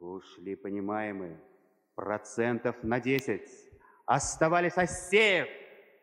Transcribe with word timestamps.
Ушли, 0.00 0.56
понимаемые, 0.56 1.38
процентов 1.94 2.74
на 2.82 3.00
10. 3.00 3.42
Оставались 4.06 4.78
Осеев 4.78 5.46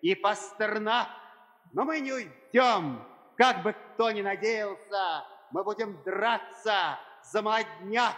и 0.01 0.13
Пастернак. 0.13 1.07
Но 1.73 1.83
мы 1.83 1.99
не 1.99 2.13
уйдем, 2.13 3.03
как 3.35 3.63
бы 3.63 3.73
кто 3.73 4.11
ни 4.11 4.21
надеялся. 4.21 5.25
Мы 5.49 5.63
будем 5.63 5.99
драться 6.03 6.99
за 7.23 7.41
молодняк. 7.41 8.15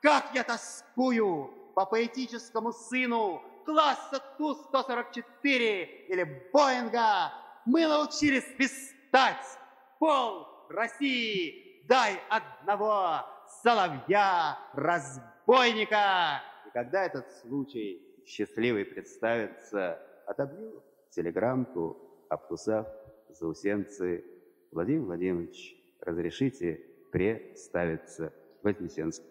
Как 0.00 0.30
я 0.32 0.44
тоскую 0.44 1.72
по 1.74 1.84
поэтическому 1.84 2.72
сыну 2.72 3.42
класса 3.66 4.22
Ту-144 4.38 5.84
или 6.08 6.50
Боинга. 6.54 7.32
Мы 7.66 7.86
научились 7.86 8.46
свистать 8.56 9.58
пол 9.98 10.46
России. 10.70 11.84
Дай 11.86 12.18
одного 12.30 13.26
соловья-разбойника. 13.62 16.42
И 16.66 16.70
когда 16.72 17.04
этот 17.04 17.30
случай 17.40 18.02
счастливый 18.26 18.84
представится, 18.84 20.00
отобью 20.26 20.82
телеграммку, 21.10 21.96
обкусав 22.28 22.86
заусенцы. 23.30 24.24
Владимир 24.70 25.02
Владимирович, 25.02 25.76
разрешите 26.00 26.80
представиться 27.10 28.32
Вознесенск. 28.62 29.22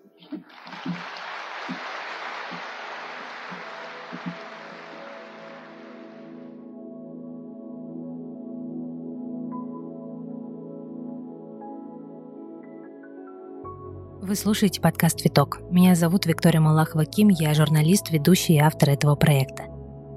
Вы 14.28 14.36
слушаете 14.36 14.82
подкаст 14.82 15.24
«Виток». 15.24 15.62
Меня 15.72 15.96
зовут 15.96 16.26
Виктория 16.26 16.60
Малахова-Ким, 16.60 17.30
я 17.30 17.54
журналист, 17.54 18.12
ведущий 18.12 18.56
и 18.56 18.60
автор 18.60 18.90
этого 18.90 19.16
проекта. 19.16 19.68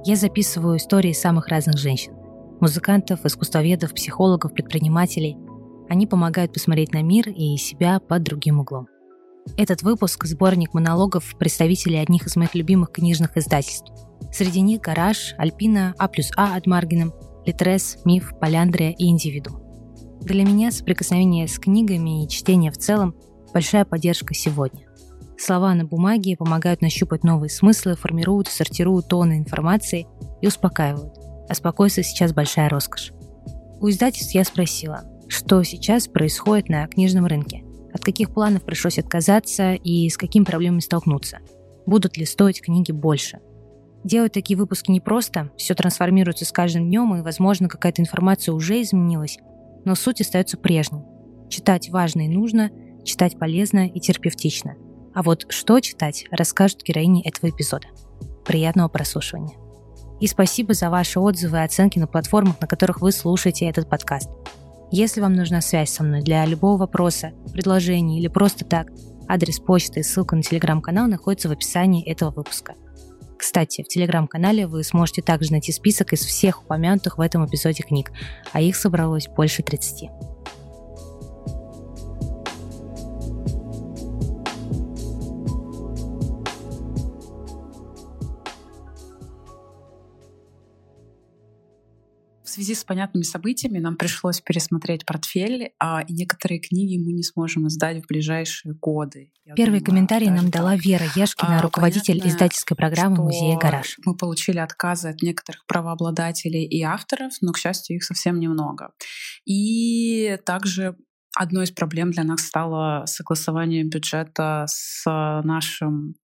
Я 0.04 0.16
записываю 0.16 0.78
истории 0.78 1.12
самых 1.12 1.46
разных 1.46 1.78
женщин. 1.78 2.14
Музыкантов, 2.60 3.24
искусствоведов, 3.24 3.94
психологов, 3.94 4.52
предпринимателей. 4.52 5.36
Они 5.88 6.08
помогают 6.08 6.52
посмотреть 6.52 6.92
на 6.92 7.02
мир 7.02 7.28
и 7.28 7.56
себя 7.56 8.00
под 8.00 8.24
другим 8.24 8.58
углом. 8.58 8.88
Этот 9.56 9.84
выпуск– 9.84 10.24
сборник 10.26 10.74
монологов 10.74 11.36
представителей 11.38 11.98
одних 11.98 12.26
из 12.26 12.34
моих 12.34 12.56
любимых 12.56 12.90
книжных 12.90 13.36
издательств. 13.36 13.92
Среди 14.32 14.60
них 14.60 14.80
«Гараж», 14.80 15.36
«Альпина», 15.38 15.94
«А 15.98 16.08
плюс 16.08 16.32
А» 16.36 16.56
от 16.56 16.66
Маргином, 16.66 17.12
«Литрес», 17.46 17.98
«Миф», 18.04 18.32
«Поляндрия» 18.40 18.90
и 18.90 19.04
«Индивиду». 19.08 19.62
Для 20.20 20.44
меня 20.44 20.72
соприкосновение 20.72 21.46
с 21.46 21.60
книгами 21.60 22.24
и 22.24 22.28
чтение 22.28 22.72
в 22.72 22.76
целом– 22.76 23.14
большая 23.52 23.84
поддержка 23.84 24.34
сегодня. 24.34 24.86
Слова 25.38 25.74
на 25.74 25.84
бумаге 25.84 26.36
помогают 26.36 26.82
нащупать 26.82 27.24
новые 27.24 27.50
смыслы, 27.50 27.96
формируют 27.96 28.48
и 28.48 28.50
сортируют 28.50 29.08
тоны 29.08 29.38
информации 29.38 30.06
и 30.42 30.46
успокаивают. 30.46 31.14
А 31.48 31.54
спокойствие 31.54 32.04
сейчас 32.04 32.32
большая 32.32 32.68
роскошь. 32.68 33.12
У 33.80 33.88
издательств 33.88 34.34
я 34.34 34.44
спросила, 34.44 35.04
что 35.28 35.62
сейчас 35.62 36.06
происходит 36.08 36.68
на 36.68 36.86
книжном 36.86 37.24
рынке, 37.24 37.64
от 37.92 38.04
каких 38.04 38.34
планов 38.34 38.64
пришлось 38.64 38.98
отказаться 38.98 39.72
и 39.72 40.08
с 40.08 40.16
какими 40.16 40.44
проблемами 40.44 40.80
столкнуться, 40.80 41.38
будут 41.86 42.16
ли 42.18 42.26
стоить 42.26 42.60
книги 42.60 42.92
больше. 42.92 43.40
Делать 44.04 44.32
такие 44.32 44.58
выпуски 44.58 44.90
непросто, 44.90 45.50
все 45.56 45.74
трансформируется 45.74 46.44
с 46.44 46.52
каждым 46.52 46.86
днем, 46.86 47.14
и, 47.16 47.22
возможно, 47.22 47.68
какая-то 47.68 48.02
информация 48.02 48.52
уже 48.52 48.80
изменилась, 48.82 49.38
но 49.84 49.94
суть 49.94 50.20
остается 50.20 50.56
прежней. 50.56 51.04
Читать 51.48 51.90
важно 51.90 52.26
и 52.26 52.28
нужно, 52.28 52.70
Читать 53.04 53.38
полезно 53.38 53.86
и 53.86 54.00
терапевтично. 54.00 54.76
А 55.14 55.22
вот 55.22 55.46
что 55.48 55.80
читать, 55.80 56.26
расскажут 56.30 56.82
героини 56.82 57.22
этого 57.26 57.50
эпизода. 57.50 57.88
Приятного 58.44 58.88
прослушивания. 58.88 59.56
И 60.20 60.26
спасибо 60.26 60.74
за 60.74 60.90
ваши 60.90 61.18
отзывы 61.18 61.58
и 61.58 61.62
оценки 61.62 61.98
на 61.98 62.06
платформах, 62.06 62.60
на 62.60 62.66
которых 62.66 63.00
вы 63.00 63.10
слушаете 63.10 63.66
этот 63.66 63.88
подкаст. 63.88 64.28
Если 64.92 65.20
вам 65.20 65.34
нужна 65.34 65.60
связь 65.60 65.90
со 65.90 66.02
мной 66.02 66.20
для 66.20 66.44
любого 66.44 66.76
вопроса, 66.76 67.32
предложения 67.52 68.18
или 68.18 68.28
просто 68.28 68.64
так, 68.64 68.88
адрес 69.28 69.60
почты 69.60 70.00
и 70.00 70.02
ссылка 70.02 70.36
на 70.36 70.42
телеграм-канал 70.42 71.06
находится 71.06 71.48
в 71.48 71.52
описании 71.52 72.04
этого 72.04 72.30
выпуска. 72.30 72.74
Кстати, 73.38 73.82
в 73.82 73.88
телеграм-канале 73.88 74.66
вы 74.66 74.84
сможете 74.84 75.22
также 75.22 75.52
найти 75.52 75.72
список 75.72 76.12
из 76.12 76.20
всех 76.20 76.62
упомянутых 76.62 77.16
в 77.16 77.20
этом 77.22 77.46
эпизоде 77.46 77.82
книг, 77.82 78.12
а 78.52 78.60
их 78.60 78.76
собралось 78.76 79.28
больше 79.28 79.62
30. 79.62 80.10
В 92.50 92.52
связи 92.52 92.74
с 92.74 92.82
понятными 92.82 93.22
событиями 93.22 93.78
нам 93.78 93.96
пришлось 93.96 94.40
пересмотреть 94.40 95.06
портфель, 95.06 95.72
а 95.78 96.02
и 96.02 96.12
некоторые 96.12 96.58
книги 96.58 96.98
мы 96.98 97.12
не 97.12 97.22
сможем 97.22 97.68
издать 97.68 98.02
в 98.02 98.08
ближайшие 98.08 98.74
годы. 98.74 99.30
Я 99.44 99.54
Первый 99.54 99.78
думаю, 99.78 99.84
комментарий 99.84 100.30
нам 100.30 100.50
дала 100.50 100.74
Вера 100.74 101.06
Ешкина, 101.14 101.60
а, 101.60 101.62
руководитель 101.62 102.14
понятно, 102.14 102.28
издательской 102.28 102.76
программы 102.76 103.18
Музея 103.18 103.56
«Гараж». 103.56 103.96
Мы 104.04 104.16
получили 104.16 104.58
отказы 104.58 105.08
от 105.08 105.22
некоторых 105.22 105.64
правообладателей 105.66 106.64
и 106.64 106.82
авторов, 106.82 107.34
но, 107.40 107.52
к 107.52 107.58
счастью, 107.58 107.96
их 107.96 108.04
совсем 108.04 108.40
немного. 108.40 108.92
И 109.46 110.36
также 110.44 110.96
Одной 111.36 111.64
из 111.64 111.70
проблем 111.70 112.10
для 112.10 112.24
нас 112.24 112.40
стало 112.40 113.06
согласование 113.06 113.84
бюджета 113.84 114.64
с 114.66 115.04
нашим 115.44 116.16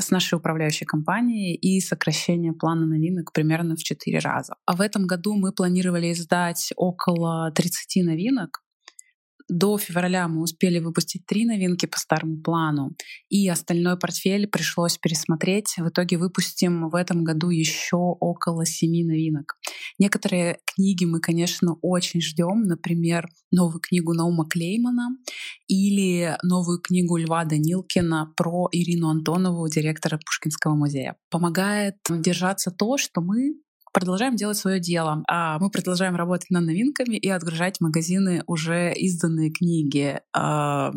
с 0.00 0.10
нашей 0.10 0.36
управляющей 0.36 0.86
компанией 0.86 1.54
и 1.54 1.80
сокращение 1.80 2.52
плана 2.52 2.86
новинок 2.86 3.32
примерно 3.32 3.76
в 3.76 3.82
4 3.82 4.18
раза. 4.18 4.54
А 4.66 4.76
в 4.76 4.80
этом 4.80 5.06
году 5.06 5.34
мы 5.34 5.52
планировали 5.52 6.12
издать 6.12 6.72
около 6.76 7.50
30 7.52 8.04
новинок, 8.04 8.62
до 9.48 9.78
февраля 9.78 10.28
мы 10.28 10.42
успели 10.42 10.78
выпустить 10.78 11.26
три 11.26 11.44
новинки 11.46 11.86
по 11.86 11.98
старому 11.98 12.40
плану, 12.42 12.94
и 13.28 13.48
остальной 13.48 13.98
портфель 13.98 14.46
пришлось 14.46 14.98
пересмотреть. 14.98 15.74
В 15.78 15.88
итоге 15.88 16.18
выпустим 16.18 16.88
в 16.88 16.94
этом 16.94 17.24
году 17.24 17.50
еще 17.50 17.96
около 17.96 18.66
семи 18.66 19.04
новинок. 19.04 19.56
Некоторые 19.98 20.58
книги 20.64 21.04
мы, 21.04 21.20
конечно, 21.20 21.76
очень 21.82 22.20
ждем, 22.20 22.62
например, 22.62 23.28
новую 23.50 23.80
книгу 23.80 24.12
Наума 24.12 24.46
Клеймана 24.48 25.16
или 25.66 26.36
новую 26.42 26.80
книгу 26.80 27.16
Льва 27.16 27.44
Данилкина 27.44 28.34
про 28.36 28.68
Ирину 28.72 29.08
Антонову, 29.08 29.68
директора 29.68 30.18
Пушкинского 30.24 30.74
музея. 30.74 31.16
Помогает 31.30 31.96
держаться 32.10 32.70
то, 32.70 32.96
что 32.96 33.20
мы 33.20 33.54
продолжаем 33.98 34.36
делать 34.36 34.56
свое 34.56 34.80
дело. 34.80 35.22
А 35.28 35.58
мы 35.58 35.70
продолжаем 35.70 36.16
работать 36.16 36.50
над 36.50 36.64
новинками 36.64 37.16
и 37.16 37.28
отгружать 37.28 37.80
магазины 37.80 38.42
уже 38.46 38.92
изданные 38.94 39.50
книги. 39.50 40.20
А, 40.34 40.92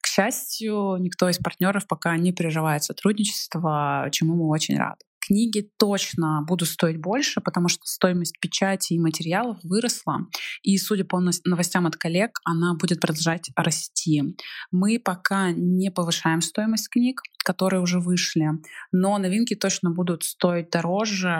к 0.00 0.06
счастью, 0.06 0.96
никто 1.00 1.28
из 1.28 1.38
партнеров 1.38 1.86
пока 1.86 2.16
не 2.16 2.32
переживает 2.32 2.84
сотрудничество, 2.84 4.08
чему 4.12 4.34
мы 4.34 4.48
очень 4.48 4.78
рады 4.78 5.05
книги 5.26 5.68
точно 5.78 6.42
будут 6.46 6.68
стоить 6.68 6.98
больше, 6.98 7.40
потому 7.40 7.68
что 7.68 7.82
стоимость 7.84 8.38
печати 8.40 8.94
и 8.94 8.98
материалов 8.98 9.58
выросла. 9.62 10.26
И, 10.62 10.78
судя 10.78 11.04
по 11.04 11.20
новостям 11.44 11.86
от 11.86 11.96
коллег, 11.96 12.38
она 12.44 12.74
будет 12.74 13.00
продолжать 13.00 13.50
расти. 13.56 14.22
Мы 14.70 14.98
пока 14.98 15.52
не 15.52 15.90
повышаем 15.90 16.40
стоимость 16.40 16.88
книг, 16.88 17.20
которые 17.44 17.80
уже 17.80 18.00
вышли, 18.00 18.48
но 18.92 19.18
новинки 19.18 19.54
точно 19.54 19.90
будут 19.90 20.24
стоить 20.24 20.70
дороже. 20.70 21.36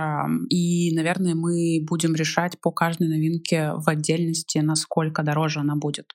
И, 0.49 0.95
наверное, 0.95 1.35
мы 1.35 1.81
будем 1.83 2.15
решать 2.15 2.61
по 2.61 2.71
каждой 2.71 3.09
новинке 3.09 3.73
в 3.75 3.89
отдельности, 3.89 4.59
насколько 4.59 5.23
дороже 5.23 5.61
она 5.61 5.77
будет. 5.77 6.13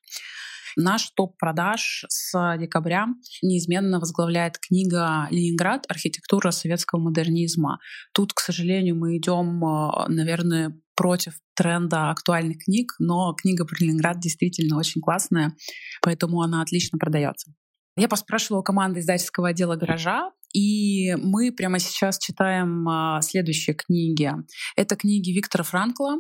Наш 0.76 1.12
топ 1.12 1.38
продаж 1.38 2.06
с 2.08 2.58
декабря 2.58 3.08
неизменно 3.42 4.00
возглавляет 4.00 4.58
книга 4.58 5.28
«Ленинград. 5.30 5.86
Архитектура 5.88 6.52
советского 6.52 7.00
модернизма». 7.00 7.80
Тут, 8.14 8.34
к 8.34 8.40
сожалению, 8.40 8.96
мы 8.96 9.18
идем, 9.18 9.64
э, 9.64 10.06
наверное, 10.10 10.78
против 10.96 11.34
тренда 11.56 12.12
актуальных 12.12 12.66
книг, 12.66 12.94
но 13.00 13.34
книга 13.34 13.66
про 13.66 13.76
Ленинград 13.80 14.20
действительно 14.20 14.78
очень 14.78 15.02
классная, 15.02 15.56
поэтому 16.02 16.42
она 16.42 16.62
отлично 16.62 16.98
продается. 16.98 17.54
Я 17.98 18.08
поспрашивала 18.08 18.62
у 18.62 18.64
команды 18.64 19.02
издательского 19.02 19.50
отдела 19.50 19.76
«Гаража», 19.76 20.32
и 20.54 21.14
мы 21.16 21.52
прямо 21.52 21.78
сейчас 21.80 22.18
читаем 22.18 22.88
а, 22.88 23.22
следующие 23.22 23.76
книги. 23.76 24.32
Это 24.78 24.96
книги 24.96 25.32
Виктора 25.32 25.64
Франкла, 25.66 26.16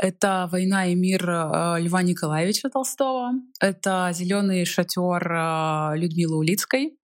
это 0.00 0.48
«Война 0.52 0.86
и 0.86 0.94
мир» 0.94 1.28
а, 1.28 1.78
Льва 1.80 2.02
Николаевича 2.02 2.70
Толстого, 2.70 3.32
это 3.60 4.10
«Зеленый 4.12 4.64
шатер» 4.64 5.32
а, 5.32 5.94
Людмилы 5.96 6.38
Улицкой, 6.38 6.96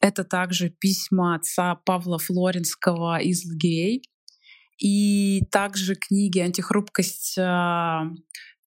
это 0.00 0.24
также 0.24 0.68
письма 0.68 1.36
отца 1.36 1.76
Павла 1.76 2.18
Флоренского 2.18 3.20
из 3.20 3.44
лагерей, 3.44 4.02
и 4.78 5.42
также 5.52 5.94
книги 5.94 6.40
«Антихрупкость» 6.40 7.38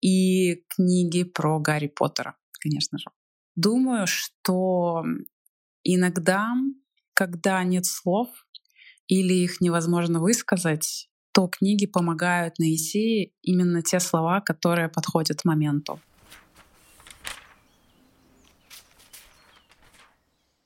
и 0.01 0.63
книги 0.69 1.23
про 1.23 1.59
Гарри 1.59 1.87
Поттера, 1.87 2.37
конечно 2.61 2.97
же. 2.97 3.16
Думаю, 3.57 4.07
что 4.07 5.03
Иногда, 5.89 6.53
когда 7.13 7.63
нет 7.63 7.85
слов 7.85 8.27
или 9.07 9.33
их 9.33 9.61
невозможно 9.61 10.19
высказать, 10.19 11.09
то 11.31 11.47
книги 11.47 11.85
помогают 11.85 12.59
найти 12.59 13.31
именно 13.41 13.81
те 13.81 14.01
слова, 14.01 14.41
которые 14.41 14.89
подходят 14.89 15.45
моменту. 15.45 16.01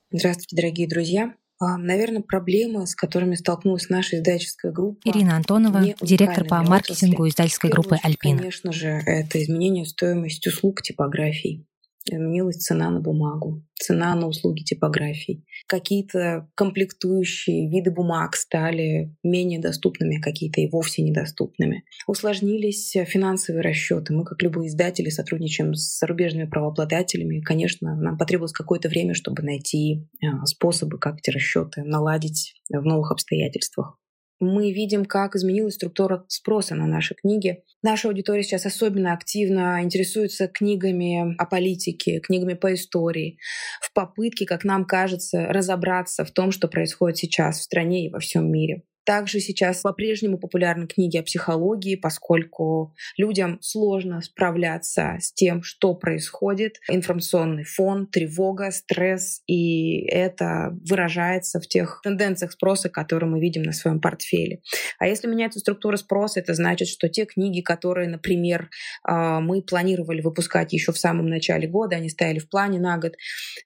Здравствуйте, 0.09 0.55
дорогие 0.55 0.87
друзья. 0.87 1.35
А, 1.59 1.77
Наверное, 1.77 2.23
проблемы, 2.23 2.87
с 2.87 2.95
которыми 2.95 3.35
столкнулась 3.35 3.89
наша 3.89 4.17
издательская 4.17 4.71
группа. 4.71 4.99
Ирина 5.07 5.35
Антонова, 5.35 5.83
директор 6.01 6.45
по 6.47 6.63
маркетингу 6.63 7.27
издательской 7.27 7.69
группы 7.69 7.95
«Альпина». 8.01 8.39
Конечно 8.39 8.71
же, 8.71 8.87
это 8.87 9.39
изменение 9.39 9.85
стоимости 9.85 10.49
услуг 10.49 10.81
типографий 10.81 11.67
изменилась 12.05 12.57
цена 12.57 12.89
на 12.89 12.99
бумагу, 12.99 13.63
цена 13.75 14.15
на 14.15 14.27
услуги 14.27 14.63
типографий. 14.63 15.45
Какие-то 15.67 16.49
комплектующие 16.55 17.69
виды 17.69 17.91
бумаг 17.91 18.35
стали 18.35 19.15
менее 19.23 19.59
доступными, 19.59 20.21
какие-то 20.21 20.61
и 20.61 20.69
вовсе 20.69 21.01
недоступными. 21.03 21.83
Усложнились 22.07 22.95
финансовые 23.07 23.61
расчеты. 23.61 24.13
Мы, 24.13 24.25
как 24.25 24.41
любые 24.41 24.67
издатели, 24.67 25.09
сотрудничаем 25.09 25.73
с 25.73 25.99
зарубежными 25.99 26.49
правообладателями. 26.49 27.41
Конечно, 27.41 27.95
нам 27.95 28.17
потребовалось 28.17 28.53
какое-то 28.53 28.89
время, 28.89 29.13
чтобы 29.13 29.43
найти 29.43 30.07
а, 30.23 30.45
способы, 30.45 30.97
как 30.97 31.19
эти 31.19 31.29
расчеты 31.29 31.83
наладить 31.83 32.55
в 32.69 32.81
новых 32.81 33.11
обстоятельствах 33.11 34.00
мы 34.41 34.71
видим, 34.71 35.05
как 35.05 35.35
изменилась 35.35 35.75
структура 35.75 36.25
спроса 36.27 36.75
на 36.75 36.87
наши 36.87 37.15
книги. 37.15 37.63
Наша 37.83 38.07
аудитория 38.07 38.43
сейчас 38.43 38.65
особенно 38.65 39.13
активно 39.13 39.81
интересуется 39.83 40.47
книгами 40.47 41.35
о 41.37 41.45
политике, 41.45 42.19
книгами 42.19 42.55
по 42.55 42.73
истории, 42.73 43.37
в 43.81 43.93
попытке, 43.93 44.45
как 44.45 44.63
нам 44.63 44.85
кажется, 44.85 45.47
разобраться 45.47 46.25
в 46.25 46.31
том, 46.31 46.51
что 46.51 46.67
происходит 46.67 47.17
сейчас 47.17 47.59
в 47.59 47.63
стране 47.63 48.07
и 48.07 48.09
во 48.09 48.19
всем 48.19 48.51
мире. 48.51 48.83
Также 49.03 49.39
сейчас 49.39 49.81
по-прежнему 49.81 50.37
популярны 50.37 50.87
книги 50.87 51.17
о 51.17 51.23
психологии, 51.23 51.95
поскольку 51.95 52.93
людям 53.17 53.57
сложно 53.61 54.21
справляться 54.21 55.17
с 55.19 55.33
тем, 55.33 55.63
что 55.63 55.95
происходит. 55.95 56.77
Информационный 56.87 57.63
фон, 57.63 58.07
тревога, 58.07 58.71
стресс, 58.71 59.41
и 59.47 60.05
это 60.05 60.77
выражается 60.87 61.59
в 61.59 61.67
тех 61.67 62.01
тенденциях 62.03 62.51
спроса, 62.51 62.89
которые 62.89 63.29
мы 63.29 63.39
видим 63.39 63.63
на 63.63 63.73
своем 63.73 63.99
портфеле. 63.99 64.61
А 64.99 65.07
если 65.07 65.27
меняется 65.27 65.59
структура 65.59 65.97
спроса, 65.97 66.39
это 66.39 66.53
значит, 66.53 66.87
что 66.87 67.09
те 67.09 67.25
книги, 67.25 67.61
которые, 67.61 68.07
например, 68.07 68.69
а, 69.03 69.39
мы 69.39 69.61
планировали 69.61 70.21
выпускать 70.21 70.73
еще 70.73 70.91
в 70.91 70.97
самом 70.97 71.27
начале 71.27 71.67
года, 71.67 71.95
они 71.95 72.09
стояли 72.09 72.39
в 72.39 72.49
плане 72.49 72.79
на 72.79 72.97
год, 72.97 73.13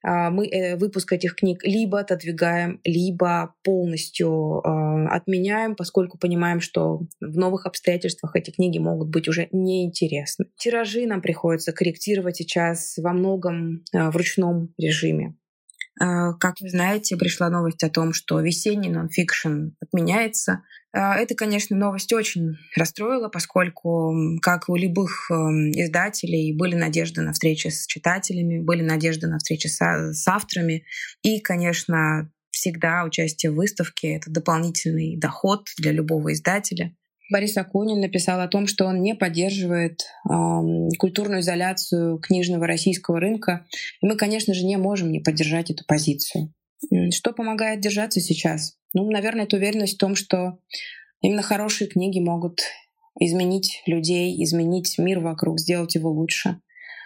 а, 0.02 0.30
мы 0.30 0.48
э, 0.48 0.78
выпуск 0.78 1.12
этих 1.12 1.36
книг 1.36 1.62
либо 1.64 2.00
отодвигаем, 2.00 2.80
либо 2.84 3.54
полностью 3.64 4.60
от 4.60 5.24
а, 5.24 5.25
отменяем, 5.25 5.75
поскольку 5.75 6.18
понимаем, 6.18 6.62
что 6.62 7.01
в 7.19 7.38
новых 7.38 7.66
обстоятельствах 7.66 8.36
эти 8.36 8.51
книги 8.51 8.77
могут 8.77 9.10
быть 9.10 9.27
уже 9.27 9.50
неинтересны. 9.51 10.45
Тиражи 10.57 11.06
нам 11.06 11.22
приходится 11.22 11.72
корректировать 11.72 12.38
сейчас 12.38 12.98
во 12.98 13.12
многом 13.13 13.83
э, 13.94 14.10
в 14.10 14.16
ручном 14.16 14.74
режиме. 14.77 15.36
Э, 16.01 16.33
как 16.39 16.60
вы 16.62 16.69
знаете, 16.69 17.18
пришла 17.18 17.50
новость 17.50 17.83
о 17.83 17.89
том, 17.89 18.13
что 18.13 18.39
весенний 18.39 18.89
нонфикшн 18.89 19.69
отменяется. 19.80 20.62
Э, 20.94 21.13
это, 21.13 21.36
конечно, 21.36 21.75
новость 21.75 22.13
очень 22.13 22.56
расстроила, 22.75 23.30
поскольку, 23.30 24.13
как 24.42 24.69
у 24.69 24.75
любых 24.75 25.31
эм, 25.31 25.72
издателей, 25.72 26.56
были 26.56 26.75
надежды 26.75 27.22
на 27.22 27.33
встречи 27.33 27.69
с 27.69 27.88
читателями, 27.88 28.60
были 28.60 28.81
надежды 28.81 29.27
на 29.27 29.38
встречи 29.38 29.68
с, 29.68 30.27
авторами. 30.27 30.86
И, 31.24 31.39
конечно, 31.39 32.30
всегда 32.56 33.04
участие 33.04 33.52
в 33.52 33.56
выставке— 33.56 34.16
это 34.16 34.31
дополнительный 34.31 35.18
доход 35.18 35.68
для 35.78 35.92
любого 35.92 36.34
издателя. 36.34 36.96
Борис 37.30 37.57
Акунин 37.57 38.00
написал 38.00 38.40
о 38.40 38.48
том, 38.48 38.66
что 38.66 38.86
он 38.86 39.02
не 39.02 39.13
поддерживает 39.13 40.02
э, 40.02 40.34
культурную 40.98 41.42
изоляцию 41.42 42.19
книжного 42.19 42.66
российского 42.66 43.19
рынка. 43.19 43.66
И 44.02 44.06
мы, 44.06 44.16
конечно 44.16 44.54
же, 44.54 44.63
не 44.63 44.78
можем 44.78 45.12
не 45.12 45.19
поддержать 45.19 45.69
эту 45.69 45.84
позицию. 45.86 46.54
Что 47.12 47.34
помогает 47.34 47.81
держаться 47.81 48.22
сейчас? 48.22 48.78
Ну, 48.94 49.10
наверное, 49.10 49.46
это 49.46 49.58
уверенность 49.58 49.96
в 49.96 50.00
том, 50.00 50.16
что 50.16 50.60
именно 51.19 51.42
хорошие 51.42 51.90
книги 51.90 52.19
могут 52.19 52.62
изменить 53.19 53.81
людей, 53.86 54.42
изменить 54.44 54.98
мир 54.98 55.19
вокруг, 55.19 55.60
сделать 55.60 55.96
его 55.96 56.12
лучше. 56.12 56.62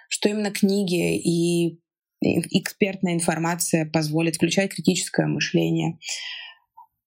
Что 0.10 0.30
именно 0.30 0.52
книги 0.52 1.18
и 1.18 1.80
экспертная 2.22 3.14
информация 3.14 3.90
позволит 3.90 4.36
включать 4.36 4.74
критическое 4.74 5.28
мышление, 5.28 6.00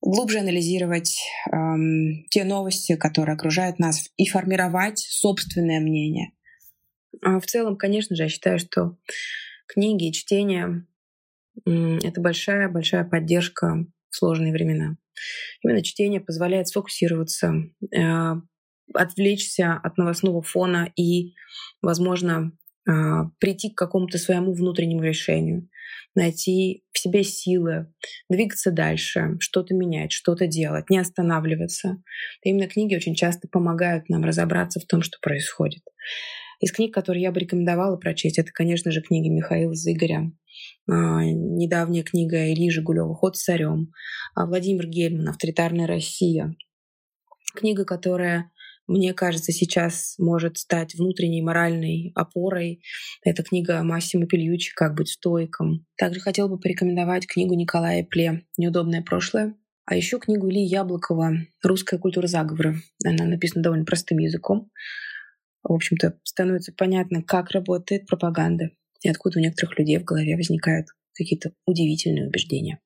глубже 0.00 0.40
анализировать 0.40 1.18
эм, 1.52 2.24
те 2.30 2.44
новости, 2.44 2.96
которые 2.96 3.34
окружают 3.34 3.78
нас, 3.78 4.10
и 4.16 4.26
формировать 4.26 4.98
собственное 4.98 5.80
мнение. 5.80 6.32
А 7.22 7.38
в 7.40 7.46
целом, 7.46 7.76
конечно 7.76 8.16
же, 8.16 8.24
я 8.24 8.28
считаю, 8.28 8.58
что 8.58 8.96
книги 9.66 10.08
и 10.08 10.12
чтение— 10.12 10.86
это 11.64 12.20
большая-большая 12.20 13.04
поддержка 13.04 13.86
в 14.08 14.16
сложные 14.16 14.52
времена. 14.52 14.96
Именно 15.62 15.82
чтение 15.82 16.20
позволяет 16.20 16.68
сфокусироваться, 16.68 17.54
э, 17.94 18.34
отвлечься 18.94 19.74
от 19.74 19.96
новостного 19.98 20.42
фона 20.42 20.90
и, 20.96 21.34
возможно, 21.80 22.52
прийти 22.84 23.70
к 23.70 23.76
какому-то 23.78 24.18
своему 24.18 24.52
внутреннему 24.54 25.02
решению, 25.02 25.68
найти 26.14 26.84
в 26.92 26.98
себе 26.98 27.22
силы, 27.22 27.92
двигаться 28.28 28.70
дальше, 28.70 29.36
что-то 29.40 29.74
менять, 29.74 30.12
что-то 30.12 30.46
делать, 30.46 30.90
не 30.90 30.98
останавливаться. 30.98 32.02
И 32.42 32.50
именно 32.50 32.68
книги 32.68 32.94
очень 32.94 33.14
часто 33.14 33.48
помогают 33.48 34.08
нам 34.08 34.24
разобраться 34.24 34.80
в 34.80 34.86
том, 34.86 35.02
что 35.02 35.18
происходит. 35.20 35.82
Из 36.60 36.70
книг, 36.70 36.94
которые 36.94 37.22
я 37.22 37.32
бы 37.32 37.40
рекомендовала 37.40 37.96
прочесть, 37.96 38.38
это, 38.38 38.52
конечно 38.52 38.92
же, 38.92 39.02
книги 39.02 39.28
Михаила 39.28 39.74
Зыгоря, 39.74 40.30
а, 40.88 41.24
недавняя 41.24 42.04
книга 42.04 42.52
Ильи 42.52 42.70
Жигулева 42.70 43.14
«Ход 43.16 43.36
царем», 43.36 43.90
а 44.36 44.46
Владимир 44.46 44.86
Гельман 44.86 45.28
«Авторитарная 45.28 45.88
Россия». 45.88 46.54
Книга, 47.56 47.84
которая 47.84 48.51
мне 48.86 49.14
кажется, 49.14 49.52
сейчас 49.52 50.14
может 50.18 50.58
стать 50.58 50.94
внутренней 50.94 51.42
моральной 51.42 52.12
опорой. 52.14 52.82
Это 53.24 53.42
книга 53.42 53.82
Массимо 53.82 54.26
Пельючи 54.26 54.72
«Как 54.74 54.94
быть 54.94 55.08
стойком». 55.08 55.86
Также 55.96 56.20
хотел 56.20 56.48
бы 56.48 56.58
порекомендовать 56.58 57.26
книгу 57.26 57.54
Николая 57.54 58.04
Пле 58.04 58.44
«Неудобное 58.56 59.02
прошлое». 59.02 59.54
А 59.84 59.96
еще 59.96 60.18
книгу 60.18 60.48
Ильи 60.48 60.64
Яблокова 60.64 61.32
«Русская 61.62 61.98
культура 61.98 62.26
заговора». 62.26 62.76
Она 63.04 63.24
написана 63.24 63.62
довольно 63.62 63.84
простым 63.84 64.18
языком. 64.18 64.70
В 65.62 65.72
общем-то, 65.72 66.18
становится 66.24 66.72
понятно, 66.72 67.22
как 67.22 67.50
работает 67.50 68.06
пропаганда 68.06 68.70
и 69.02 69.08
откуда 69.08 69.38
у 69.38 69.42
некоторых 69.42 69.78
людей 69.78 69.98
в 69.98 70.04
голове 70.04 70.36
возникают 70.36 70.88
какие-то 71.14 71.52
удивительные 71.66 72.28
убеждения. 72.28 72.80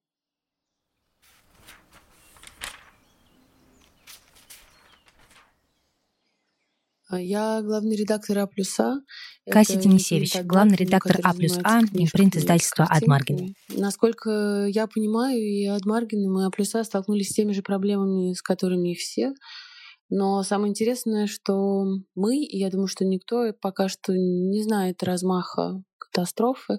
Я 7.13 7.63
главный 7.63 7.97
редактор 7.97 8.39
А 8.39 8.47
плюс 8.47 8.79
А. 8.81 8.97
Катя 9.49 9.77
Денисевич, 9.77 10.35
главный 10.43 10.77
редактор 10.77 11.19
А 11.23 11.33
плюс 11.35 11.57
А, 11.63 11.81
импринт 11.81 12.37
издательства 12.37 12.85
Адмаргин. 12.85 13.55
Насколько 13.69 14.67
я 14.69 14.87
понимаю, 14.87 15.39
и 15.39 15.67
Адмаргин, 15.67 16.21
и 16.21 16.45
А 16.45 16.51
плюс 16.51 16.75
А 16.75 16.83
столкнулись 16.83 17.31
с 17.31 17.35
теми 17.35 17.53
же 17.53 17.63
проблемами, 17.63 18.33
с 18.33 18.43
которыми 18.43 18.93
и 18.93 18.97
все. 18.97 19.35
Но 20.09 20.43
самое 20.43 20.71
интересное, 20.71 21.27
что 21.27 21.85
мы, 22.15 22.37
и 22.37 22.59
я 22.59 22.71
думаю, 22.71 22.87
что 22.87 23.05
никто 23.05 23.53
пока 23.61 23.89
что 23.89 24.13
не 24.13 24.63
знает 24.63 25.03
размаха 25.03 25.83
катастрофы. 25.99 26.79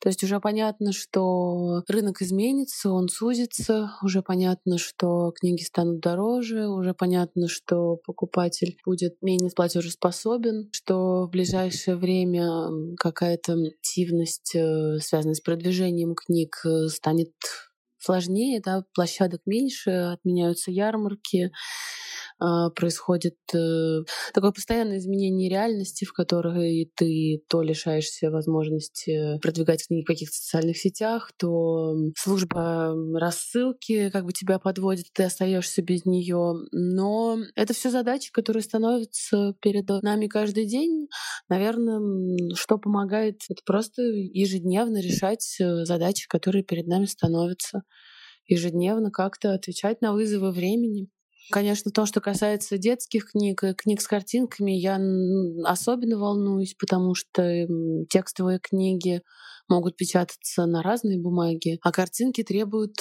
То 0.00 0.08
есть 0.08 0.22
уже 0.22 0.40
понятно, 0.40 0.92
что 0.92 1.82
рынок 1.88 2.22
изменится, 2.22 2.90
он 2.90 3.08
сузится, 3.08 3.92
уже 4.02 4.22
понятно, 4.22 4.78
что 4.78 5.32
книги 5.32 5.62
станут 5.62 6.00
дороже, 6.00 6.68
уже 6.68 6.94
понятно, 6.94 7.48
что 7.48 7.96
покупатель 7.96 8.78
будет 8.84 9.16
менее 9.20 9.50
платежеспособен, 9.54 10.68
что 10.72 11.26
в 11.26 11.30
ближайшее 11.30 11.96
время 11.96 12.96
какая-то 12.96 13.54
активность, 13.54 14.54
э, 14.54 14.98
связанная 15.00 15.34
с 15.34 15.40
продвижением 15.40 16.14
книг, 16.14 16.56
э, 16.64 16.88
станет 16.88 17.32
сложнее, 18.08 18.62
да, 18.64 18.84
площадок 18.94 19.42
меньше, 19.44 19.90
отменяются 19.90 20.70
ярмарки, 20.70 21.50
а, 22.40 22.70
происходит 22.70 23.34
э, 23.52 24.04
такое 24.32 24.52
постоянное 24.52 24.98
изменение 24.98 25.50
реальности, 25.50 26.04
в 26.04 26.12
которой 26.12 26.90
ты 26.94 27.42
то 27.48 27.62
лишаешься 27.62 28.30
возможности 28.30 29.38
продвигать 29.40 29.86
книги 29.86 30.04
в 30.04 30.06
каких-то 30.06 30.36
социальных 30.36 30.78
сетях, 30.78 31.32
то 31.36 31.94
служба 32.16 32.94
рассылки 33.14 34.10
как 34.10 34.24
бы 34.24 34.32
тебя 34.32 34.60
подводит, 34.60 35.06
ты 35.12 35.24
остаешься 35.24 35.82
без 35.82 36.04
нее. 36.04 36.54
Но 36.70 37.38
это 37.56 37.74
все 37.74 37.90
задачи, 37.90 38.30
которые 38.30 38.62
становятся 38.62 39.54
перед 39.60 39.88
нами 40.02 40.28
каждый 40.28 40.66
день. 40.66 41.08
Наверное, 41.48 42.54
что 42.54 42.78
помогает, 42.78 43.40
это 43.48 43.62
просто 43.66 44.02
ежедневно 44.02 45.00
решать 45.00 45.56
э, 45.60 45.84
задачи, 45.84 46.28
которые 46.28 46.62
перед 46.62 46.86
нами 46.86 47.06
становятся 47.06 47.82
ежедневно 48.48 49.10
как-то 49.10 49.54
отвечать 49.54 50.00
на 50.00 50.12
вызовы 50.12 50.50
времени. 50.50 51.08
Конечно, 51.50 51.90
то, 51.90 52.04
что 52.04 52.20
касается 52.20 52.76
детских 52.76 53.30
книг, 53.30 53.64
э, 53.64 53.74
книг 53.74 54.00
с 54.02 54.06
картинками, 54.06 54.72
я 54.72 55.00
особенно 55.64 56.18
волнуюсь, 56.18 56.74
потому 56.74 57.14
что 57.14 57.66
текстовые 58.10 58.58
книги 58.58 59.22
могут 59.68 59.96
печататься 59.96 60.66
на 60.66 60.82
разные 60.82 61.18
бумаги, 61.18 61.78
а 61.82 61.92
картинки 61.92 62.42
требуют 62.42 62.96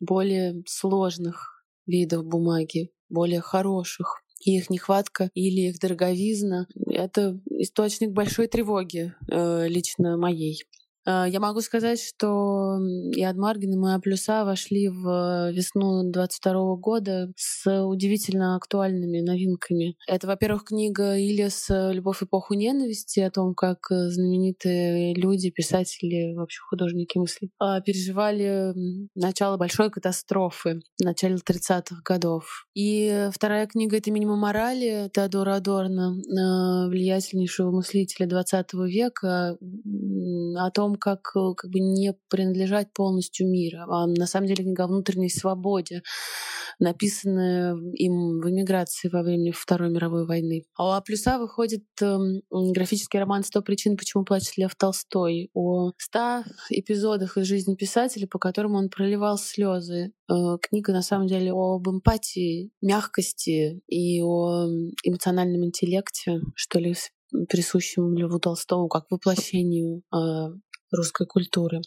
более 0.00 0.62
сложных 0.66 1.64
видов 1.86 2.24
бумаги, 2.24 2.90
более 3.08 3.40
хороших. 3.40 4.22
И 4.44 4.56
их 4.56 4.70
нехватка 4.70 5.30
или 5.34 5.68
их 5.68 5.78
дороговизна— 5.78 6.66
это 6.86 7.40
источник 7.46 8.10
большой 8.10 8.48
тревоги 8.48 9.14
э, 9.30 9.68
лично 9.68 10.16
моей. 10.16 10.64
Э, 11.06 11.24
я 11.28 11.40
могу 11.40 11.60
сказать, 11.60 12.00
что 12.00 12.78
и 13.14 13.22
Адмаргин, 13.22 13.72
и 13.72 13.76
моя 13.76 13.98
плюса 13.98 14.44
вошли 14.44 14.88
в 14.88 15.50
весну 15.52 16.10
22 16.10 16.76
года 16.76 17.32
с 17.36 17.84
удивительно 17.84 18.56
актуальными 18.56 19.20
новинками. 19.20 19.96
Это, 20.06 20.26
во-первых, 20.26 20.64
книга 20.64 21.16
Ильяс 21.16 21.66
«Любовь 21.68 22.22
эпоху 22.22 22.54
ненависти» 22.54 23.20
о 23.20 23.30
том, 23.30 23.54
как 23.54 23.78
знаменитые 23.90 25.14
люди, 25.14 25.50
писатели, 25.50 26.34
вообще 26.34 26.60
художники 26.68 27.18
мысли, 27.18 27.50
а, 27.58 27.80
переживали 27.80 28.72
начало 29.14 29.56
большой 29.56 29.90
катастрофы 29.90 30.80
в 30.98 31.04
начале 31.04 31.36
30-х 31.36 32.02
годов. 32.04 32.66
И 32.74 33.28
вторая 33.32 33.66
книга— 33.66 33.96
это 33.98 34.10
«Минимум 34.10 34.40
морали» 34.40 35.10
Теодора 35.12 35.56
Адорна, 35.56 36.14
э, 36.14 36.88
влиятельнейшего 36.88 37.70
мыслителя 37.70 38.26
20 38.26 38.86
века, 38.86 39.58
о 40.56 40.70
том, 40.70 40.91
том, 40.92 40.96
как, 40.96 41.32
э, 41.36 41.54
как 41.56 41.70
бы 41.70 41.80
не 41.80 42.14
принадлежать 42.28 42.92
полностью 42.92 43.48
миру, 43.48 43.78
а 43.88 44.06
на 44.06 44.26
самом 44.26 44.46
деле 44.46 44.64
книга 44.64 44.84
о 44.84 44.88
внутренней 44.88 45.30
свободе, 45.30 46.02
написанная 46.78 47.76
им 47.94 48.40
в 48.40 48.50
эмиграции 48.50 49.08
во 49.08 49.22
время 49.22 49.52
Второй 49.52 49.90
мировой 49.90 50.26
войны. 50.26 50.64
А 50.76 50.88
у 50.88 50.90
А 50.90 51.00
плюса 51.00 51.38
выходит 51.38 51.84
э, 52.00 52.18
графический 52.50 53.20
роман 53.20 53.44
«Сто 53.44 53.62
причин, 53.62 53.96
почему 53.96 54.24
плачет 54.24 54.56
Лев 54.56 54.74
Толстой» 54.76 55.50
о 55.54 55.92
ста 55.98 56.44
эпизодах 56.70 57.36
из 57.36 57.46
жизни 57.46 57.74
писателя, 57.74 58.26
по 58.26 58.38
которым 58.38 58.74
он 58.74 58.88
проливал 58.88 59.38
слезы. 59.38 60.12
Э, 60.30 60.56
книга 60.60 60.92
на 60.92 61.02
самом 61.02 61.26
деле 61.26 61.52
об 61.52 61.88
эмпатии, 61.88 62.70
мягкости 62.80 63.80
и 63.86 64.22
о 64.22 64.66
эмоциональном 65.04 65.64
интеллекте, 65.64 66.40
что 66.54 66.78
ли, 66.78 66.94
присущему 67.48 68.16
Льву 68.16 68.38
Толстому 68.38 68.88
как 68.88 69.10
воплощению 69.10 70.02
э, 70.14 70.18
русской 70.92 71.26
культуры. 71.26 71.80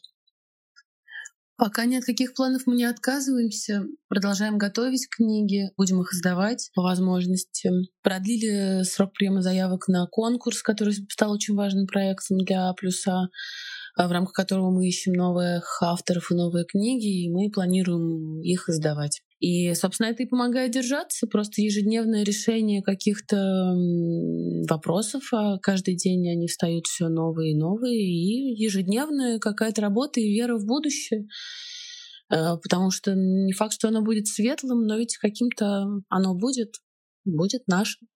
Пока 1.58 1.86
ни 1.86 1.96
от 1.96 2.04
каких 2.04 2.34
планов 2.34 2.64
мы 2.66 2.76
не 2.76 2.84
отказываемся. 2.84 3.84
Продолжаем 4.10 4.58
готовить 4.58 5.08
книги, 5.10 5.72
будем 5.78 6.02
их 6.02 6.14
издавать 6.14 6.70
по 6.76 6.82
возможности. 6.82 7.72
Продлили 8.02 8.84
срок 8.84 9.14
приема 9.14 9.42
заявок 9.42 9.88
на 9.88 10.06
конкурс, 10.06 10.62
который 10.62 10.94
стал 11.10 11.32
очень 11.32 11.56
важным 11.56 11.88
проектом 11.88 12.40
для 12.40 12.74
Плюса, 12.74 13.30
в 13.96 14.12
рамках 14.12 14.34
которого 14.34 14.70
мы 14.70 14.86
ищем 14.86 15.14
новых 15.14 15.82
авторов 15.82 16.30
и 16.30 16.36
новые 16.36 16.66
книги, 16.66 17.24
и 17.24 17.32
мы 17.32 17.50
планируем 17.50 18.42
их 18.42 18.68
издавать. 18.68 19.22
И, 19.46 19.76
собственно, 19.76 20.08
это 20.08 20.24
и 20.24 20.26
помогает 20.26 20.72
держаться. 20.72 21.28
Просто 21.28 21.62
ежедневное 21.62 22.24
решение 22.24 22.82
каких-то 22.82 23.76
вопросов, 24.68 25.32
а 25.34 25.60
каждый 25.60 25.96
день 25.96 26.28
они 26.32 26.48
встают 26.48 26.88
все 26.88 27.10
новые 27.10 27.52
и 27.52 27.56
новые, 27.56 27.96
и 27.96 28.56
ежедневная 28.60 29.38
какая-то 29.38 29.84
работа 29.84 30.20
и 30.20 30.34
вера 30.34 30.58
в 30.58 30.66
будущее. 30.66 31.28
Э, 32.34 32.58
потому 32.58 32.90
что 32.90 33.14
не 33.14 33.54
факт, 33.54 33.74
что 33.74 33.90
оно 33.90 34.02
будет 34.02 34.26
светлым, 34.26 34.88
но 34.88 34.98
ведь 34.98 35.16
каким-то 35.18 36.02
оно 36.10 36.34
будет, 36.34 36.78
будет 37.24 37.68
нашим. 37.68 38.08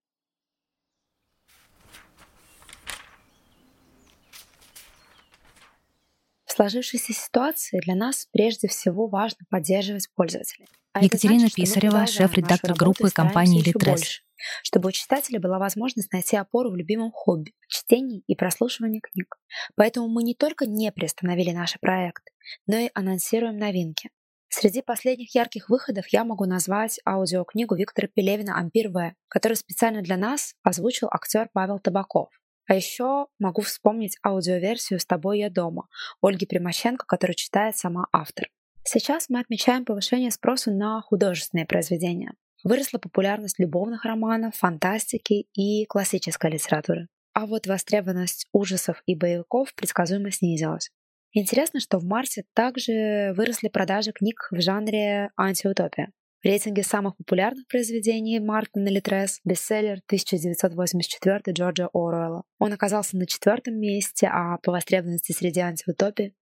В 6.45 6.53
сложившейся 6.53 7.13
ситуации 7.13 7.79
для 7.81 7.93
нас 7.93 8.27
прежде 8.31 8.67
всего 8.67 9.07
важно 9.07 9.45
поддерживать 9.51 10.09
пользователей. 10.15 10.65
А 10.93 11.03
Екатерина 11.03 11.41
значит, 11.41 11.55
Писарева, 11.55 12.07
шеф-редактор 12.07 12.73
группы 12.73 13.09
компании 13.11 13.61
«Литрес». 13.61 14.21
Чтобы 14.63 14.89
у 14.89 14.91
читателя 14.91 15.39
была 15.39 15.59
возможность 15.59 16.11
найти 16.13 16.37
опору 16.37 16.71
в 16.71 16.75
любимом 16.75 17.11
хобби– 17.11 17.53
чтении 17.67 18.23
и 18.25 18.35
прослушивании 18.35 19.01
книг. 19.01 19.35
Поэтому 19.75 20.07
мы 20.07 20.23
не 20.23 20.33
только 20.33 20.65
не 20.65 20.91
приостановили 20.91 21.51
наши 21.51 21.77
проекты, 21.79 22.31
но 22.65 22.77
и 22.77 22.89
анонсируем 22.93 23.57
новинки. 23.57 24.09
Среди 24.47 24.81
последних 24.81 25.35
ярких 25.35 25.69
выходов 25.69 26.07
я 26.07 26.23
могу 26.23 26.45
назвать 26.45 26.99
аудиокнигу 27.05 27.75
Виктора 27.75 28.07
Пелевина 28.07 28.57
«Ампир 28.57 28.89
В», 28.89 29.13
которую 29.27 29.57
специально 29.57 30.01
для 30.01 30.17
нас 30.17 30.55
озвучил 30.63 31.07
актер 31.11 31.49
Павел 31.53 31.79
Табаков. 31.79 32.29
А 32.65 32.73
еще 32.73 33.27
могу 33.37 33.61
вспомнить 33.61 34.17
аудиоверсию 34.25 34.99
«С 34.99 35.05
тобой 35.05 35.39
я 35.39 35.51
дома» 35.51 35.87
Ольги 36.21 36.47
Примаченко, 36.47 37.05
которую 37.05 37.35
читает 37.35 37.77
сама 37.77 38.07
автор. 38.11 38.49
Сейчас 38.83 39.29
мы 39.29 39.39
отмечаем 39.39 39.85
повышение 39.85 40.31
спроса 40.31 40.71
на 40.71 41.01
художественные 41.01 41.65
произведения. 41.65 42.33
Выросла 42.63 42.97
популярность 42.97 43.59
любовных 43.59 44.05
романов, 44.05 44.55
фантастики 44.55 45.47
и 45.53 45.85
классической 45.85 46.51
литературы. 46.51 47.07
А 47.33 47.45
вот 47.45 47.67
востребованность 47.67 48.47
ужасов 48.51 49.01
и 49.05 49.15
боевиков 49.15 49.73
предсказуемо 49.75 50.31
снизилась. 50.31 50.89
Интересно, 51.31 51.79
что 51.79 51.99
в 51.99 52.05
марте 52.05 52.43
также 52.53 53.33
выросли 53.35 53.69
продажи 53.69 54.11
книг 54.11 54.47
в 54.51 54.59
жанре 54.61 55.29
антиутопия. 55.37 56.11
В 56.41 56.45
рейтинге 56.45 56.83
самых 56.83 57.17
популярных 57.17 57.67
произведений 57.67 58.39
Мартина 58.39 58.87
Литрес 58.87 59.41
бестселлер 59.43 59.99
1984 60.07 61.41
Джорджа 61.49 61.89
Оруэлла. 61.93 62.43
Он 62.59 62.73
оказался 62.73 63.17
на 63.17 63.27
четвертом 63.27 63.77
месте, 63.77 64.27
а 64.27 64.57
по 64.63 64.71
востребованности 64.71 65.33
среди 65.33 65.59
антиутопий 65.59 66.33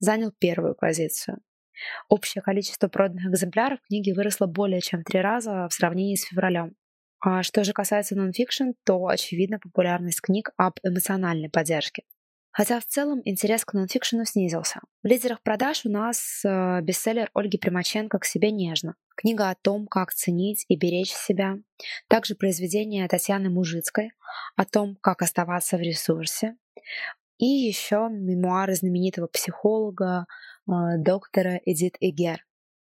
занял 0.00 0.32
первую 0.38 0.74
позицию. 0.74 1.38
Общее 2.08 2.42
количество 2.42 2.88
проданных 2.88 3.26
экземпляров 3.26 3.80
книги 3.88 4.12
выросло 4.12 4.46
более 4.46 4.80
чем 4.80 5.00
в 5.00 5.04
три 5.04 5.20
раза 5.20 5.68
в 5.68 5.74
сравнении 5.74 6.16
с 6.16 6.24
февралем. 6.24 6.74
А 7.20 7.42
что 7.42 7.62
же 7.62 7.72
касается 7.72 8.16
нонфикшн, 8.16 8.70
то 8.84 9.06
очевидна 9.06 9.58
популярность 9.58 10.20
книг 10.20 10.50
об 10.56 10.78
эмоциональной 10.82 11.48
поддержке. 11.48 12.02
Хотя 12.50 12.80
в 12.80 12.84
целом 12.84 13.22
интерес 13.24 13.64
к 13.64 13.72
нонфикшену 13.72 14.26
снизился. 14.26 14.80
В 15.02 15.06
лидерах 15.06 15.40
продаж 15.42 15.86
у 15.86 15.88
нас 15.88 16.42
э, 16.44 16.80
бестселлер 16.82 17.30
Ольги 17.32 17.56
Примаченко 17.56 18.18
«К 18.18 18.26
себе 18.26 18.50
нежно». 18.50 18.94
Книга 19.16 19.48
о 19.48 19.54
том, 19.54 19.86
как 19.86 20.12
ценить 20.12 20.66
и 20.68 20.76
беречь 20.76 21.12
себя. 21.12 21.56
Также 22.08 22.34
произведение 22.34 23.08
Татьяны 23.08 23.48
Мужицкой 23.48 24.12
о 24.54 24.66
том, 24.66 24.96
как 25.00 25.22
оставаться 25.22 25.78
в 25.78 25.80
ресурсе. 25.80 26.56
И 27.38 27.46
еще 27.46 28.08
мемуары 28.10 28.74
знаменитого 28.74 29.28
психолога 29.28 30.26
доктора 30.66 31.60
Эдит 31.64 31.96
Эгер. 32.00 32.44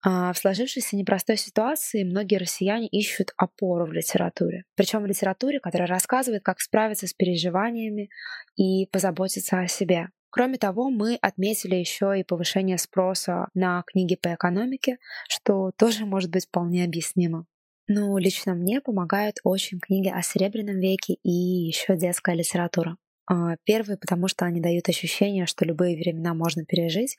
А 0.08 0.32
в 0.34 0.38
сложившейся 0.38 0.96
непростой 0.96 1.36
ситуации 1.36 2.04
многие 2.04 2.38
россияне 2.38 2.88
ищут 2.88 3.34
опору 3.38 3.88
в 3.88 3.92
литературе. 3.92 4.66
Причем 4.76 5.02
в 5.02 5.08
литературе, 5.08 5.60
которая 5.60 5.88
рассказывает, 5.88 6.44
как 6.44 6.60
справиться 6.60 7.08
с 7.08 7.14
переживаниями 7.14 8.10
и 8.56 8.86
позаботиться 8.92 9.60
о 9.60 9.68
себе. 9.68 10.10
Кроме 10.30 10.58
того, 10.58 10.90
мы 10.90 11.16
отметили 11.16 11.76
еще 11.76 12.14
и 12.20 12.24
повышение 12.24 12.78
спроса 12.78 13.48
на 13.56 13.84
книги 13.88 14.16
по 14.16 14.34
экономике, 14.36 14.98
что 15.28 15.72
тоже 15.76 16.06
может 16.06 16.30
быть 16.30 16.46
вполне 16.46 16.84
объяснимо. 16.84 17.48
Ну, 17.88 18.18
лично 18.18 18.54
мне 18.54 18.82
помогают 18.82 19.38
очень 19.44 19.80
книги 19.80 20.10
о 20.10 20.22
Серебряном 20.22 20.80
веке 20.80 21.16
и 21.24 21.32
еще 21.32 21.96
детская 21.96 22.36
литература. 22.36 22.98
А, 23.28 23.56
первый, 23.64 23.98
потому 23.98 24.28
что 24.28 24.46
они 24.46 24.62
дают 24.62 24.88
ощущение, 24.88 25.46
что 25.46 25.66
любые 25.66 25.98
времена 25.98 26.34
можно 26.34 26.64
пережить 26.64 27.18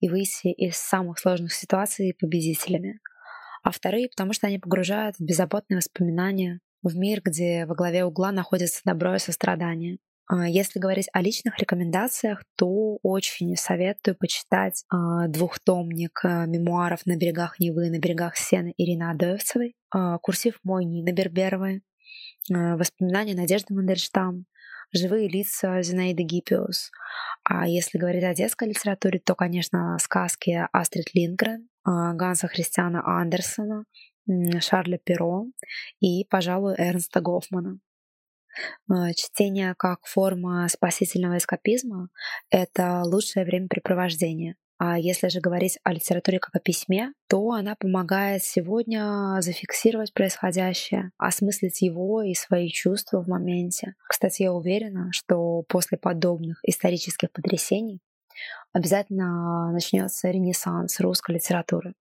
и 0.00 0.08
выйти 0.08 0.48
из 0.48 0.76
самых 0.76 1.18
сложных 1.18 1.52
ситуаций 1.52 2.16
победителями. 2.18 3.00
А 3.62 3.70
вторые, 3.70 4.08
потому 4.08 4.32
что 4.32 4.46
они 4.46 4.58
погружают 4.58 5.16
в 5.16 5.24
беззаботные 5.24 5.76
воспоминания, 5.76 6.60
в 6.82 6.96
мир, 6.96 7.20
где 7.22 7.64
во 7.66 7.76
главе 7.76 8.04
угла 8.04 8.32
находится 8.32 8.80
добро 8.84 9.14
и 9.14 9.18
сострадание. 9.18 9.98
А, 10.26 10.48
если 10.48 10.80
говорить 10.80 11.08
о 11.12 11.20
личных 11.20 11.58
рекомендациях, 11.58 12.42
то 12.56 12.98
очень 13.02 13.54
советую 13.56 14.16
почитать 14.16 14.84
а, 14.88 15.28
двухтомник 15.28 16.24
мемуаров 16.24 17.04
«На 17.04 17.16
берегах 17.16 17.60
Невы, 17.60 17.90
на 17.90 17.98
берегах 17.98 18.36
Сены» 18.36 18.72
Ирины 18.78 19.10
Адоевцевой, 19.10 19.76
курсив 20.22 20.58
мой 20.64 20.86
Нины 20.86 21.10
Берберовой, 21.10 21.82
воспоминания 22.48 23.34
Надежды 23.34 23.74
Мандельштам, 23.74 24.46
живые 24.92 25.28
лица 25.28 25.82
Зинаиды 25.82 26.22
Гиппиус. 26.22 26.90
А 27.44 27.66
если 27.66 27.98
говорить 27.98 28.24
о 28.24 28.34
детской 28.34 28.68
литературе, 28.68 29.18
то, 29.18 29.34
конечно, 29.34 29.96
сказки 29.98 30.66
Астрид 30.72 31.14
Лингрен, 31.14 31.68
Ганса 31.84 32.48
Христиана 32.48 33.02
Андерсона, 33.04 33.84
Шарля 34.60 34.98
Перо 34.98 35.46
и, 36.00 36.24
пожалуй, 36.28 36.74
Эрнста 36.78 37.20
Гофмана. 37.20 37.80
А, 38.88 39.12
чтение 39.14 39.74
как 39.76 40.06
форма 40.06 40.68
спасительного 40.68 41.38
эскапизма— 41.38 42.08
это 42.50 43.02
лучшее 43.04 43.44
времяпрепровождение. 43.44 44.56
А 44.84 44.98
если 44.98 45.28
же 45.28 45.38
говорить 45.38 45.78
о 45.84 45.92
литературе 45.92 46.40
как 46.40 46.56
о 46.56 46.58
письме, 46.58 47.12
то 47.28 47.52
она 47.52 47.76
помогает 47.76 48.42
сегодня 48.42 49.36
зафиксировать 49.38 50.12
происходящее, 50.12 51.12
осмыслить 51.18 51.82
его 51.82 52.20
и 52.22 52.34
свои 52.34 52.68
чувства 52.68 53.22
в 53.22 53.28
моменте. 53.28 53.94
Кстати, 54.08 54.42
я 54.42 54.52
уверена, 54.52 55.10
что 55.12 55.62
после 55.68 55.98
подобных 55.98 56.58
исторических 56.64 57.30
потрясений 57.30 58.00
обязательно 58.72 59.70
начнется 59.70 60.28
ренессанс 60.32 60.98
русской 60.98 61.36
литературы. 61.36 61.94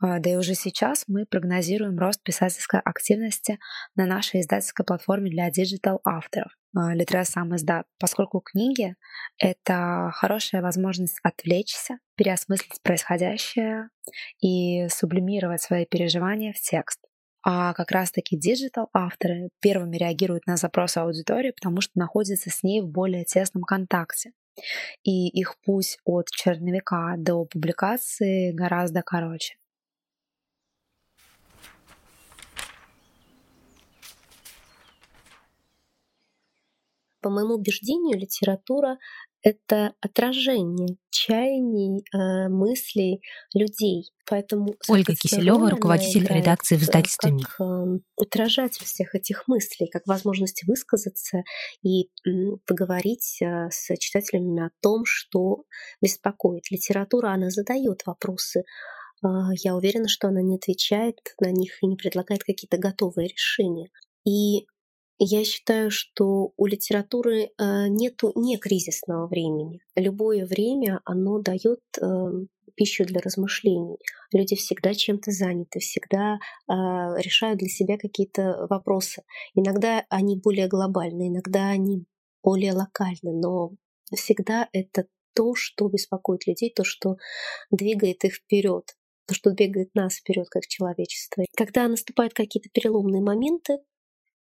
А, 0.00 0.18
да 0.18 0.30
и 0.30 0.36
уже 0.36 0.54
сейчас 0.54 1.04
мы 1.06 1.26
прогнозируем 1.26 1.98
рост 1.98 2.22
писательской 2.22 2.80
активности 2.80 3.58
на 3.96 4.06
нашей 4.06 4.40
издательской 4.40 4.84
платформе 4.84 5.30
для 5.30 5.50
digital-авторов 5.50 6.52
Литрес 6.74 7.28
Самиздат, 7.28 7.86
поскольку 7.98 8.40
книги— 8.40 8.94
это 9.38 10.10
хорошая 10.14 10.62
возможность 10.62 11.18
отвлечься, 11.22 11.98
переосмыслить 12.16 12.80
происходящее 12.82 13.90
и 14.40 14.88
сублимировать 14.88 15.60
свои 15.60 15.84
переживания 15.84 16.52
в 16.52 16.60
текст. 16.60 17.00
А 17.44 17.74
как 17.74 17.90
раз-таки 17.90 18.38
digital-авторы 18.38 19.50
первыми 19.60 19.96
реагируют 19.96 20.46
на 20.46 20.56
запросы 20.56 20.98
аудитории, 20.98 21.50
потому 21.50 21.80
что 21.80 21.92
находятся 21.96 22.50
с 22.50 22.62
ней 22.62 22.80
в 22.80 22.88
более 22.88 23.24
тесном 23.24 23.64
контакте. 23.64 24.32
И 25.02 25.28
их 25.28 25.56
путь 25.64 25.98
от 26.04 26.28
черновика 26.30 27.14
до 27.16 27.44
публикации 27.44 28.52
гораздо 28.52 29.02
короче. 29.02 29.56
По 37.20 37.30
моему 37.30 37.54
убеждению, 37.54 38.18
литература— 38.18 38.98
это 39.42 39.94
отражение 40.00 40.96
чаяний, 41.10 42.04
э, 42.14 42.48
мыслей 42.48 43.22
людей. 43.54 44.10
Поэтому 44.28 44.74
Ольга 44.88 45.14
Киселева, 45.14 45.70
руководитель 45.70 46.26
редакции 46.26 46.76
в 46.76 46.82
издательстве 46.82 47.32
МИ. 47.32 47.42
Как 47.42 47.60
э, 47.60 47.98
отражатель 48.16 48.84
всех 48.84 49.14
этих 49.14 49.46
мыслей, 49.48 49.88
как 49.88 50.06
возможность 50.06 50.62
высказаться 50.66 51.42
и 51.82 52.08
поговорить 52.66 53.38
э, 53.42 53.68
с 53.70 53.94
читателями 53.98 54.66
о 54.66 54.70
том, 54.80 55.04
что 55.04 55.64
беспокоит. 56.00 56.70
Литература, 56.70 57.28
она 57.28 57.50
задает 57.50 58.02
вопросы, 58.06 58.64
я 59.62 59.76
уверена, 59.76 60.08
что 60.08 60.26
она 60.26 60.42
не 60.42 60.56
отвечает 60.56 61.14
на 61.40 61.52
них 61.52 61.80
и 61.80 61.86
не 61.86 61.94
предлагает 61.94 62.42
какие-то 62.42 62.76
готовые 62.76 63.28
решения. 63.28 63.88
И 64.24 64.66
я 65.24 65.44
считаю, 65.44 65.90
что 65.90 66.52
у 66.56 66.66
литературы 66.66 67.42
э, 67.44 67.86
нету 67.88 68.32
не 68.34 68.58
кризисного 68.58 69.26
времени. 69.26 69.80
Любое 69.94 70.46
время 70.46 71.00
оно 71.04 71.38
дает 71.38 71.80
эм, 72.00 72.48
пищу 72.74 73.04
для 73.04 73.20
размышлений. 73.20 73.98
Люди 74.32 74.56
всегда 74.56 74.94
чем-то 74.94 75.30
заняты, 75.30 75.78
всегда 75.78 76.34
э, 76.36 76.72
решают 77.22 77.58
для 77.58 77.68
себя 77.68 77.98
какие-то 77.98 78.66
вопросы. 78.68 79.22
Иногда 79.54 80.04
они 80.08 80.36
более 80.36 80.68
глобальны, 80.68 81.28
иногда 81.28 81.68
они 81.68 82.04
более 82.42 82.72
локальны, 82.72 83.32
но 83.32 83.72
всегда 84.14 84.68
это 84.72 85.06
то, 85.34 85.54
что 85.54 85.88
беспокоит 85.88 86.46
людей, 86.46 86.72
то, 86.74 86.84
что 86.84 87.16
двигает 87.70 88.24
их 88.24 88.34
вперед, 88.34 88.84
то, 89.26 89.34
что 89.34 89.52
двигает 89.52 89.94
нас 89.94 90.16
вперед 90.16 90.48
как 90.50 90.66
человечество. 90.66 91.44
Когда 91.56 91.88
наступают 91.88 92.34
какие-то 92.34 92.68
переломные 92.72 93.22
моменты, 93.22 93.78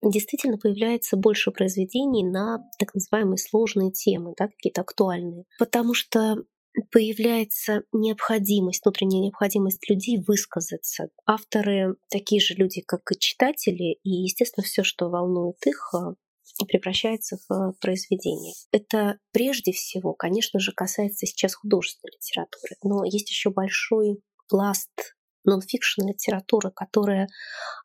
действительно 0.03 0.57
появляется 0.57 1.17
больше 1.17 1.51
произведений 1.51 2.23
на 2.23 2.59
так 2.79 2.93
называемые 2.93 3.37
сложные 3.37 3.91
темы, 3.91 4.33
да, 4.37 4.47
какие-то 4.47 4.81
актуальные. 4.81 5.45
Потому 5.59 5.93
что 5.93 6.43
появляется 6.91 7.83
необходимость, 7.91 8.83
внутренняя 8.83 9.21
необходимость 9.21 9.87
людей 9.89 10.17
высказаться. 10.25 11.09
Авторы 11.25 11.95
такие 12.09 12.41
же 12.41 12.55
люди, 12.55 12.81
как 12.81 13.01
и 13.11 13.19
читатели, 13.19 13.99
и, 14.03 14.09
естественно, 14.09 14.65
все, 14.65 14.83
что 14.83 15.09
волнует 15.09 15.57
их, 15.65 15.93
а, 15.93 16.15
превращается 16.67 17.37
в 17.47 17.73
произведение. 17.79 18.53
Это 18.71 19.17
прежде 19.31 19.71
всего, 19.71 20.13
конечно 20.13 20.59
же, 20.59 20.71
касается 20.71 21.25
сейчас 21.25 21.55
художественной 21.55 22.11
литературы, 22.15 22.75
но 22.83 23.03
есть 23.05 23.29
еще 23.29 23.49
большой 23.49 24.19
пласт 24.49 25.15
нон-фикшн 25.45 26.07
литературы, 26.07 26.71
которая 26.71 27.27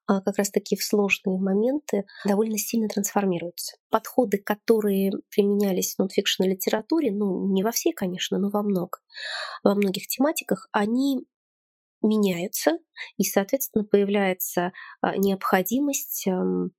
а, 0.07 0.21
как 0.21 0.39
раз-таки 0.39 0.77
в 0.77 0.83
сложные 0.83 1.39
моменты 1.39 2.05
довольно 2.25 2.59
сильно 2.59 2.89
трансформируются. 2.89 3.77
Подходы, 3.91 4.39
которые 4.39 5.13
применялись 5.31 5.95
в 5.95 5.99
нон-фикшн 5.99 6.45
литературе, 6.45 7.13
ну, 7.13 7.53
не 7.53 7.63
во 7.63 7.71
всей, 7.71 7.93
конечно, 7.93 8.39
но 8.39 8.51
во 8.51 8.63
многих, 8.63 9.03
во 9.65 9.75
многих 9.75 10.07
тематиках, 10.07 10.69
они 10.73 11.27
меняются, 12.03 12.79
и, 13.17 13.25
соответственно, 13.25 13.85
появляется 13.85 14.73
а, 15.01 15.17
необходимость 15.17 16.27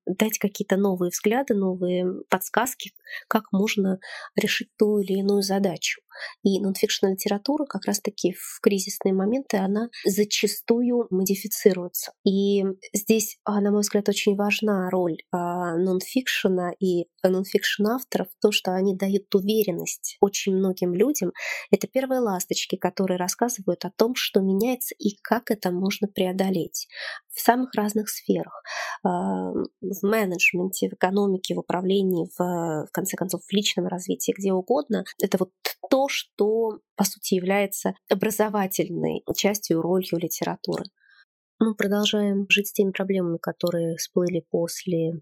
дать 0.05 0.37
какие-то 0.39 0.77
новые 0.77 1.09
взгляды, 1.09 1.53
новые 1.53 2.05
подсказки, 2.29 2.91
как 3.27 3.51
можно 3.51 3.99
решить 4.35 4.69
ту 4.77 4.99
или 4.99 5.19
иную 5.19 5.41
задачу. 5.41 6.01
И 6.43 6.59
нонфикшн 6.59 7.07
литература 7.07 7.65
как 7.65 7.85
раз-таки 7.85 8.33
в 8.33 8.59
кризисные 8.61 9.13
моменты, 9.13 9.57
она 9.57 9.89
зачастую 10.05 11.07
модифицируется. 11.09 12.13
И 12.25 12.63
здесь, 12.93 13.37
а, 13.43 13.61
на 13.61 13.71
мой 13.71 13.81
взгляд, 13.81 14.09
очень 14.09 14.35
важна 14.35 14.89
роль 14.89 15.17
а, 15.31 15.75
нонфикшена 15.77 16.73
и 16.79 17.05
нонфикшн 17.23 17.87
авторов, 17.87 18.27
то, 18.41 18.51
что 18.51 18.73
они 18.73 18.95
дают 18.95 19.33
уверенность 19.33 20.17
очень 20.21 20.55
многим 20.55 20.93
людям. 20.93 21.31
Это 21.71 21.87
первые 21.87 22.19
ласточки, 22.19 22.75
которые 22.75 23.17
рассказывают 23.17 23.85
о 23.85 23.91
том, 23.95 24.15
что 24.15 24.41
меняется 24.41 24.95
и 24.97 25.15
как 25.21 25.51
это 25.51 25.71
можно 25.71 26.07
преодолеть 26.09 26.87
в 27.29 27.39
самых 27.39 27.73
разных 27.75 28.09
сферах. 28.09 28.63
А, 29.03 29.51
в 29.51 30.03
менеджменте, 30.03 30.89
в 30.89 30.93
экономике, 30.93 31.55
в 31.55 31.59
управлении, 31.59 32.29
в, 32.37 32.87
в 32.87 32.91
конце 32.91 33.15
концов, 33.15 33.41
в 33.43 33.53
личном 33.53 33.87
развитии, 33.87 34.33
где 34.37 34.51
угодно. 34.51 35.05
Это 35.21 35.37
вот 35.37 35.51
то, 35.89 36.07
что, 36.09 36.79
по 36.95 37.03
сути, 37.03 37.35
является 37.35 37.93
образовательной 38.09 39.23
частью, 39.35 39.81
ролью 39.81 40.17
литературы. 40.17 40.83
Мы 41.59 41.75
продолжаем 41.75 42.45
жить 42.49 42.67
с 42.67 42.73
теми 42.73 42.91
проблемами, 42.91 43.37
которые 43.37 43.97
всплыли 43.97 44.45
после 44.49 45.21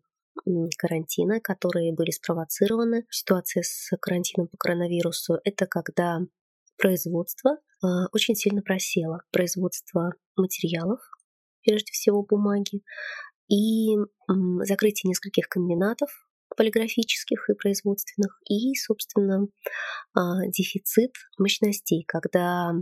карантина, 0.78 1.40
которые 1.40 1.94
были 1.94 2.12
спровоцированы. 2.12 3.06
Ситуация 3.10 3.64
с 3.64 3.90
карантином 4.00 4.48
по 4.48 4.58
коронавирусу— 4.58 5.40
это 5.44 5.66
когда 5.66 6.20
производство 6.78 7.52
э, 7.52 7.88
очень 8.14 8.36
сильно 8.36 8.62
просело. 8.62 9.22
Производство 9.32 10.14
материалов, 10.36 11.00
прежде 11.64 11.92
всего 11.92 12.24
бумаги, 12.24 12.82
и 13.50 13.96
закрытие 14.64 15.10
нескольких 15.10 15.48
комбинатов 15.48 16.10
полиграфических 16.56 17.50
и 17.50 17.54
производственных, 17.54 18.40
и, 18.50 18.74
собственно, 18.76 19.48
а, 20.14 20.48
дефицит 20.48 21.12
мощностей, 21.38 22.04
когда 22.08 22.74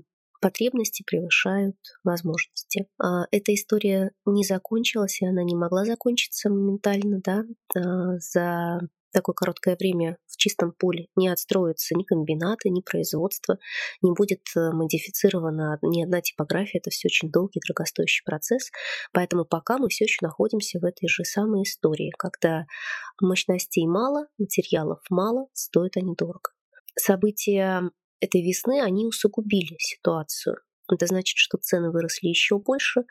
потребности 0.41 1.03
превышают 1.05 1.75
возможности. 2.03 2.87
А, 3.01 3.25
эта 3.31 3.53
история 3.53 4.11
не 4.25 4.43
закончилась, 4.43 5.21
и 5.21 5.25
она 5.25 5.43
не 5.43 5.55
могла 5.55 5.85
закончиться 5.85 6.49
моментально, 6.49 7.21
да, 7.23 7.43
а, 7.75 8.17
за 8.19 8.79
такое 9.15 9.33
короткое 9.33 9.77
время 9.79 10.17
в 10.27 10.37
чистом 10.37 10.73
поле 10.73 11.07
не 11.15 11.29
отстроятся 11.29 11.95
ни 11.95 12.03
комбинаты, 12.03 12.69
ни 12.69 12.81
производство, 12.81 13.57
не 14.01 14.11
будет 14.11 14.41
э, 14.55 14.71
модифицирована 14.71 15.79
ни 15.81 16.03
одна 16.03 16.21
типография. 16.21 16.79
Это 16.79 16.89
все 16.89 17.07
очень 17.07 17.31
долгий, 17.31 17.61
дорогостоящий 17.65 18.23
процесс. 18.25 18.71
Поэтому 19.13 19.45
пока 19.45 19.77
мы 19.77 19.87
все 19.89 20.05
еще 20.05 20.17
находимся 20.21 20.79
в 20.79 20.83
этой 20.83 21.07
же 21.07 21.23
самой 21.23 21.63
истории, 21.63 22.11
когда 22.17 22.65
мощностей 23.21 23.87
мало, 23.87 24.27
материалов 24.37 24.99
мало, 25.09 25.47
стоят 25.53 25.95
они 25.95 26.13
дорого. 26.15 26.51
События 26.97 27.89
этой 28.19 28.41
весны, 28.41 28.81
они 28.81 29.05
усугубили 29.05 29.75
ситуацию. 29.79 30.57
Это 30.91 31.07
значит, 31.07 31.37
что 31.37 31.57
цены 31.57 31.91
выросли 31.91 32.27
еще 32.27 32.59
больше. 32.59 33.05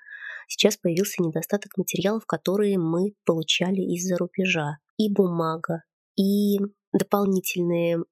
Сейчас 0.49 0.77
появился 0.77 1.23
недостаток 1.23 1.77
материалов, 1.79 2.27
которые 2.27 2.79
мы 2.79 3.15
получали 3.25 3.81
из-за 3.95 4.17
рубежа. 4.17 4.79
И 4.97 5.13
бумага, 5.13 5.83
и 6.17 6.59
дополнительные 6.93 8.05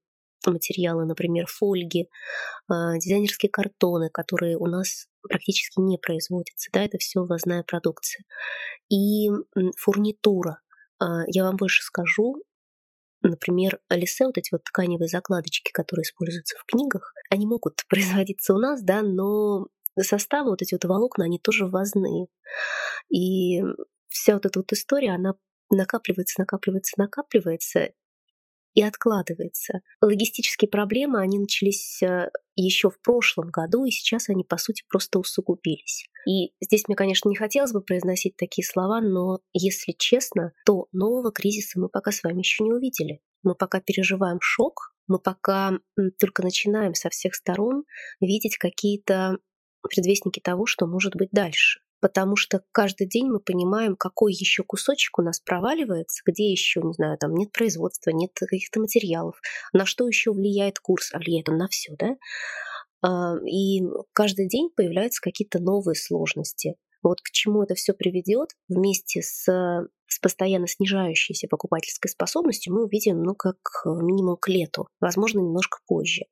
материалы, 0.46 1.04
например, 1.04 1.46
фольги, 1.46 2.08
а, 2.68 2.96
дизайнерские 2.98 3.50
картоны, 3.50 4.10
которые 4.10 4.56
у 4.58 4.66
нас 4.66 5.06
практически 5.22 5.80
не 5.80 5.98
производятся. 5.98 6.68
Да, 6.72 6.82
это 6.82 6.98
все 6.98 7.20
ввозная 7.20 7.62
продукция. 7.62 8.24
И 8.88 9.28
фурнитура. 9.76 10.60
А, 10.98 11.22
я 11.28 11.44
вам 11.44 11.56
больше 11.56 11.82
скажу, 11.82 12.42
Например, 13.22 13.78
лисе, 13.88 14.26
вот 14.26 14.36
эти 14.36 14.48
вот 14.52 14.64
тканевые 14.64 15.08
закладочки, 15.08 15.70
которые 15.70 16.02
используются 16.02 16.56
в 16.58 16.64
книгах, 16.64 17.14
они 17.30 17.46
могут 17.46 17.82
производиться 17.88 18.54
у 18.54 18.58
нас, 18.58 18.82
да, 18.82 19.02
но 19.02 19.68
составы, 20.00 20.50
вот 20.50 20.62
эти 20.62 20.74
вот 20.74 20.84
волокна, 20.84 21.24
они 21.24 21.38
тоже 21.38 21.66
ввозные. 21.66 22.26
И 23.10 23.62
вся 24.08 24.34
вот 24.34 24.46
эта 24.46 24.58
вот 24.58 24.72
история, 24.72 25.12
она 25.12 25.34
накапливается, 25.76 26.40
накапливается, 26.40 26.94
накапливается, 26.98 27.90
и 28.74 28.82
откладывается. 28.82 29.80
Логистические 30.00 30.68
проблемы, 30.68 31.20
они 31.20 31.38
начались 31.38 32.02
э, 32.02 32.30
еще 32.56 32.90
в 32.90 33.00
прошлом 33.00 33.50
году, 33.50 33.84
и 33.84 33.90
сейчас 33.90 34.28
они, 34.28 34.44
по 34.44 34.56
сути, 34.56 34.82
просто 34.88 35.18
усугубились. 35.18 36.08
И 36.26 36.52
здесь 36.60 36.88
мне, 36.88 36.96
конечно, 36.96 37.28
не 37.28 37.36
хотелось 37.36 37.72
бы 37.72 37.82
произносить 37.82 38.36
такие 38.36 38.66
слова, 38.66 39.00
но, 39.00 39.40
если 39.52 39.92
честно, 39.92 40.52
то 40.64 40.86
нового 40.92 41.32
кризиса 41.32 41.78
мы 41.78 41.88
пока 41.88 42.12
с 42.12 42.22
вами 42.22 42.38
еще 42.38 42.64
не 42.64 42.72
увидели. 42.72 43.20
Мы 43.42 43.54
пока 43.54 43.80
переживаем 43.80 44.38
шок, 44.40 44.94
мы 45.08 45.18
пока 45.18 45.72
только 46.18 46.42
начинаем 46.42 46.94
со 46.94 47.10
всех 47.10 47.34
сторон 47.34 47.84
видеть 48.20 48.56
какие-то 48.56 49.38
предвестники 49.82 50.40
того, 50.40 50.64
что 50.64 50.86
может 50.86 51.16
быть 51.16 51.30
дальше 51.32 51.80
потому 52.02 52.34
что 52.34 52.64
каждый 52.72 53.06
день 53.06 53.28
мы 53.28 53.38
понимаем, 53.38 53.94
какой 53.94 54.32
еще 54.32 54.64
кусочек 54.64 55.20
у 55.20 55.22
нас 55.22 55.38
проваливается, 55.38 56.22
где 56.26 56.50
еще, 56.50 56.82
не 56.82 56.92
знаю, 56.92 57.16
там 57.16 57.32
нет 57.32 57.52
производства, 57.52 58.10
нет 58.10 58.32
каких-то 58.34 58.80
материалов, 58.80 59.40
на 59.72 59.86
что 59.86 60.08
еще 60.08 60.32
влияет 60.32 60.80
курс, 60.80 61.14
а 61.14 61.18
влияет 61.18 61.48
он 61.48 61.58
на 61.58 61.68
все, 61.68 61.94
да? 61.96 62.16
А, 63.02 63.36
и 63.46 63.82
каждый 64.12 64.48
день 64.48 64.68
появляются 64.74 65.22
какие-то 65.22 65.60
новые 65.60 65.94
сложности. 65.94 66.74
Вот 67.04 67.20
к 67.20 67.30
чему 67.30 67.62
это 67.62 67.76
все 67.76 67.94
приведет 67.94 68.50
вместе 68.68 69.22
с, 69.22 69.44
с 69.44 70.18
постоянно 70.20 70.66
снижающейся 70.66 71.46
покупательской 71.46 72.10
способностью 72.10 72.74
мы 72.74 72.84
увидим, 72.84 73.22
ну, 73.22 73.36
как 73.36 73.58
минимум 73.86 74.36
к 74.38 74.48
лету, 74.48 74.88
возможно, 75.00 75.38
немножко 75.38 75.78
позже. 75.86 76.24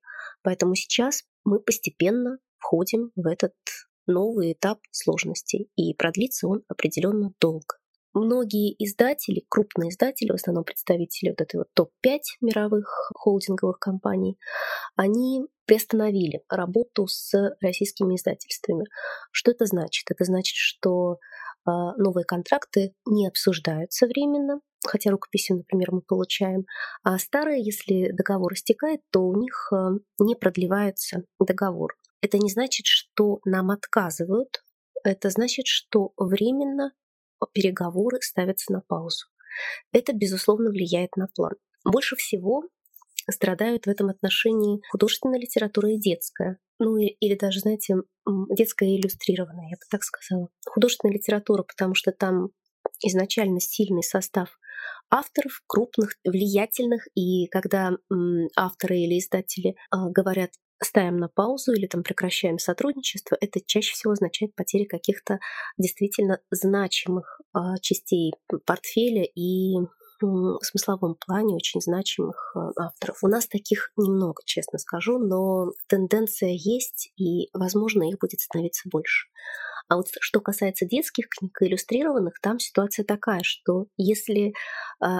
Поэтому 0.42 0.74
сейчас 0.74 1.22
мы 1.44 1.60
постепенно 1.60 2.38
входим 2.58 3.12
в 3.14 3.26
этот 3.28 3.54
новый 4.10 4.52
этап 4.52 4.80
сложностей, 4.90 5.68
и 5.76 5.94
продлится 5.94 6.48
он 6.48 6.62
определенно 6.68 7.32
долго. 7.40 7.80
Многие 8.12 8.74
издатели, 8.84 9.44
крупные 9.48 9.90
издатели, 9.90 10.32
в 10.32 10.34
основном 10.34 10.64
представители 10.64 11.30
вот 11.30 11.40
этой 11.40 11.56
вот 11.58 11.68
топ-5 11.74 12.18
мировых 12.40 13.12
холдинговых 13.14 13.78
компаний, 13.78 14.36
они 14.96 15.46
приостановили 15.64 16.42
работу 16.48 17.06
с 17.06 17.32
российскими 17.60 18.16
издательствами. 18.16 18.84
Что 19.30 19.52
это 19.52 19.66
значит? 19.66 20.10
Это 20.10 20.24
значит, 20.24 20.56
что 20.56 21.18
а, 21.64 21.94
новые 21.96 22.24
контракты 22.24 22.94
не 23.06 23.28
обсуждаются 23.28 24.06
временно, 24.08 24.60
хотя 24.84 25.10
рукописи, 25.10 25.52
например, 25.52 25.92
мы 25.92 26.02
получаем, 26.02 26.64
а 27.04 27.16
старые, 27.18 27.62
если 27.62 28.10
договор 28.10 28.54
истекает, 28.54 29.02
то 29.12 29.20
у 29.20 29.36
них 29.36 29.72
а, 29.72 29.90
не 30.18 30.34
продлевается 30.34 31.22
договор. 31.38 31.94
Это 32.20 32.38
не 32.38 32.50
значит, 32.50 32.86
что 32.86 33.40
нам 33.44 33.70
отказывают, 33.70 34.62
это 35.04 35.30
значит, 35.30 35.66
что 35.66 36.12
временно 36.16 36.92
переговоры 37.52 38.18
ставятся 38.20 38.72
на 38.72 38.82
паузу. 38.82 39.26
Это, 39.92 40.12
безусловно, 40.12 40.70
влияет 40.70 41.16
на 41.16 41.26
план. 41.34 41.54
Больше 41.84 42.16
всего 42.16 42.64
страдают 43.30 43.86
в 43.86 43.88
этом 43.88 44.10
отношении 44.10 44.80
художественная 44.90 45.38
литература 45.38 45.90
и 45.92 45.98
детская. 45.98 46.58
Ну 46.78 46.96
или 46.96 47.34
даже, 47.34 47.60
знаете, 47.60 47.96
детская 48.50 48.96
иллюстрированная, 48.96 49.70
я 49.70 49.76
бы 49.76 49.82
так 49.90 50.02
сказала. 50.02 50.48
Художественная 50.66 51.14
литература, 51.14 51.62
потому 51.62 51.94
что 51.94 52.12
там 52.12 52.50
изначально 53.02 53.60
сильный 53.60 54.02
состав 54.02 54.58
авторов, 55.10 55.62
крупных, 55.66 56.14
влиятельных, 56.24 57.06
и 57.14 57.46
когда 57.48 57.92
авторы 58.56 58.98
или 58.98 59.18
издатели 59.18 59.76
а, 59.90 60.08
говорят 60.08 60.50
ставим 60.82 61.18
на 61.18 61.28
паузу 61.28 61.72
или 61.72 61.86
там 61.86 62.02
прекращаем 62.02 62.58
сотрудничество, 62.58 63.36
это 63.40 63.60
чаще 63.64 63.92
всего 63.92 64.12
означает 64.12 64.54
потери 64.54 64.84
каких-то 64.84 65.38
действительно 65.76 66.40
значимых 66.50 67.40
э, 67.54 67.58
частей 67.82 68.32
портфеля 68.64 69.24
и 69.24 69.74
в 70.22 70.58
смысловом 70.62 71.16
плане 71.16 71.54
очень 71.54 71.80
значимых 71.80 72.54
а, 72.54 72.70
авторов. 72.76 73.18
У 73.22 73.28
нас 73.28 73.46
таких 73.46 73.90
немного, 73.96 74.42
честно 74.44 74.78
скажу, 74.78 75.18
но 75.18 75.72
тенденция 75.88 76.50
есть, 76.52 77.12
и, 77.16 77.48
возможно, 77.52 78.08
их 78.08 78.18
будет 78.18 78.40
становиться 78.40 78.88
больше. 78.90 79.28
А 79.90 79.96
вот 79.96 80.06
что 80.20 80.40
касается 80.40 80.86
детских 80.86 81.28
книг 81.28 81.60
и 81.60 81.66
иллюстрированных, 81.66 82.40
там 82.40 82.60
ситуация 82.60 83.04
такая, 83.04 83.40
что 83.42 83.86
если 83.96 84.50
э, 84.50 84.52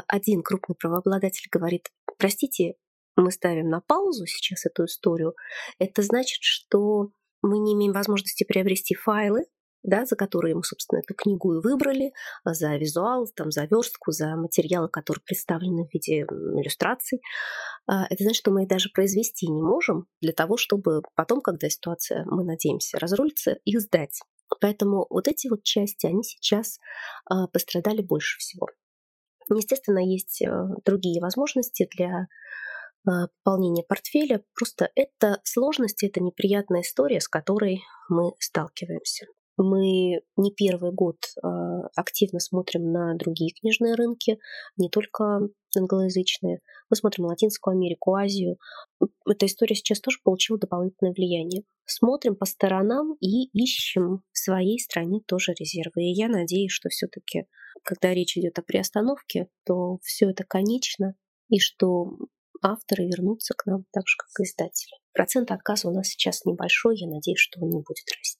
один 0.06 0.44
крупный 0.44 0.76
правообладатель 0.76 1.48
говорит, 1.50 1.88
простите, 2.18 2.74
мы 3.16 3.32
ставим 3.32 3.68
на 3.68 3.80
паузу 3.80 4.26
сейчас 4.26 4.66
эту 4.66 4.84
историю, 4.84 5.34
это 5.80 6.02
значит, 6.02 6.38
что 6.42 7.10
мы 7.42 7.58
не 7.58 7.74
имеем 7.74 7.92
возможности 7.92 8.44
приобрести 8.44 8.94
файлы, 8.94 9.40
да, 9.82 10.04
за 10.04 10.16
которые 10.16 10.54
мы, 10.54 10.62
собственно, 10.62 11.00
эту 11.00 11.14
книгу 11.14 11.54
и 11.54 11.62
выбрали, 11.62 12.12
за 12.44 12.76
визуал, 12.76 13.26
там, 13.34 13.50
за 13.50 13.64
верстку, 13.64 14.12
за 14.12 14.36
материалы, 14.36 14.88
которые 14.88 15.22
представлены 15.24 15.86
в 15.86 15.94
виде 15.94 16.20
иллюстраций. 16.20 17.20
А, 17.86 18.06
это 18.10 18.22
значит, 18.22 18.40
что 18.40 18.50
мы 18.50 18.62
их 18.62 18.68
даже 18.68 18.90
произвести 18.90 19.48
не 19.48 19.62
можем 19.62 20.06
для 20.20 20.32
того, 20.32 20.56
чтобы 20.56 21.02
потом, 21.14 21.40
когда 21.40 21.68
ситуация, 21.68 22.24
мы 22.26 22.44
надеемся, 22.44 22.98
разрулится, 22.98 23.52
их 23.64 23.80
сдать. 23.80 24.20
Поэтому 24.60 25.06
вот 25.08 25.28
эти 25.28 25.48
вот 25.48 25.62
части, 25.62 26.06
они 26.06 26.22
сейчас 26.22 26.78
а, 27.26 27.46
пострадали 27.46 28.02
больше 28.02 28.38
всего. 28.38 28.66
Естественно, 29.48 29.98
есть 29.98 30.42
а, 30.42 30.68
другие 30.84 31.20
возможности 31.20 31.88
для 31.96 32.28
а, 33.06 33.28
пополнения 33.42 33.82
портфеля. 33.82 34.42
Просто 34.54 34.90
это 34.94 35.40
сложность, 35.44 36.02
это 36.02 36.20
неприятная 36.20 36.82
история, 36.82 37.20
с 37.20 37.28
которой 37.28 37.82
мы 38.08 38.32
сталкиваемся. 38.38 39.26
Мы 39.62 40.22
не 40.36 40.52
первый 40.56 40.90
год 40.90 41.18
а, 41.42 41.82
активно 41.94 42.40
смотрим 42.40 42.92
на 42.92 43.14
другие 43.14 43.52
книжные 43.52 43.94
рынки, 43.94 44.38
не 44.78 44.88
только 44.88 45.50
англоязычные. 45.76 46.60
Мы 46.88 46.96
смотрим 46.96 47.26
Латинскую 47.26 47.76
Америку, 47.76 48.14
Азию. 48.14 48.56
Эта 49.28 49.44
история 49.44 49.74
сейчас 49.74 50.00
тоже 50.00 50.16
получила 50.24 50.58
дополнительное 50.58 51.12
влияние. 51.12 51.64
Смотрим 51.84 52.36
по 52.36 52.46
сторонам 52.46 53.16
и 53.20 53.50
ищем 53.52 54.22
в 54.32 54.38
своей 54.38 54.78
стране 54.78 55.20
тоже 55.26 55.52
резервы. 55.52 56.04
И 56.04 56.14
я 56.14 56.28
надеюсь, 56.28 56.72
что 56.72 56.88
все-таки, 56.88 57.44
когда 57.84 58.14
речь 58.14 58.38
идет 58.38 58.58
о 58.58 58.62
приостановке, 58.62 59.48
то 59.66 59.98
все 60.02 60.30
это 60.30 60.42
конечно, 60.44 61.16
и 61.50 61.58
что 61.58 62.16
авторы 62.62 63.04
вернутся 63.06 63.52
к 63.54 63.66
нам 63.66 63.84
так 63.92 64.08
же, 64.08 64.16
как 64.16 64.28
и 64.38 64.48
издатели. 64.48 64.96
Процент 65.12 65.50
отказа 65.50 65.88
у 65.88 65.92
нас 65.92 66.08
сейчас 66.08 66.46
небольшой, 66.46 66.96
я 66.96 67.08
надеюсь, 67.08 67.40
что 67.40 67.60
он 67.60 67.68
не 67.68 67.82
будет 67.82 68.08
расти. 68.16 68.39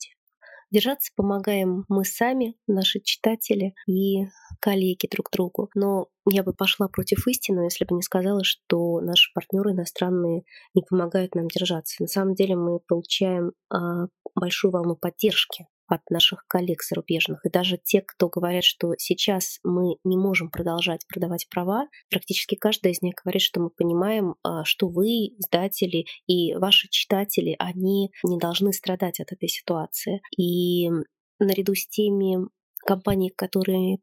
Держаться 0.71 1.13
помогаем 1.17 1.85
мы 1.89 2.05
сами, 2.05 2.57
наши 2.67 3.01
читатели 3.01 3.75
и 3.89 4.27
коллеги 4.61 5.09
друг 5.11 5.31
другу. 5.33 5.69
Но 5.75 6.09
я 6.31 6.43
бы 6.43 6.53
пошла 6.53 6.89
против 6.89 7.27
истины, 7.27 7.63
если 7.63 7.85
бы 7.85 7.97
не 7.97 8.03
сказала, 8.03 8.45
что 8.45 9.01
наши 9.01 9.33
партнеры 9.35 9.73
иностранные 9.73 10.45
не 10.75 10.83
помогают 10.83 11.35
нам 11.35 11.49
держаться. 11.49 11.97
На 12.01 12.07
самом 12.07 12.35
деле 12.35 12.57
мы 12.57 12.79
получаем 12.81 13.53
а, 13.69 14.07
большую 14.35 14.71
волну 14.71 14.97
поддержки 14.97 15.67
от 15.91 16.09
наших 16.11 16.45
коллег 16.47 16.83
зарубежных. 16.83 17.45
И 17.45 17.51
даже 17.51 17.79
те, 17.79 18.01
кто 18.01 18.29
говорят, 18.29 18.65
что 18.65 18.95
сейчас 18.99 19.59
мы 19.65 19.97
не 20.05 20.17
можем 20.17 20.51
продолжать 20.51 21.07
продавать 21.07 21.49
права, 21.49 21.89
практически 22.09 22.55
каждая 22.55 22.93
из 22.93 23.03
них 23.03 23.15
говорит, 23.23 23.43
что 23.43 23.61
мы 23.61 23.71
понимаем, 23.71 24.35
а, 24.43 24.65
что 24.65 24.89
вы, 24.89 25.09
издатели 25.39 26.07
и 26.27 26.55
ваши 26.55 26.89
читатели, 26.89 27.57
они 27.59 28.11
не 28.25 28.39
должны 28.39 28.73
страдать 28.73 29.21
от 29.21 29.33
этой 29.33 29.49
ситуации. 29.49 30.21
И 30.37 30.89
наряду 31.39 31.75
с 31.75 31.87
теми 31.89 32.49
компаниями, 32.87 33.33
которые 33.35 33.99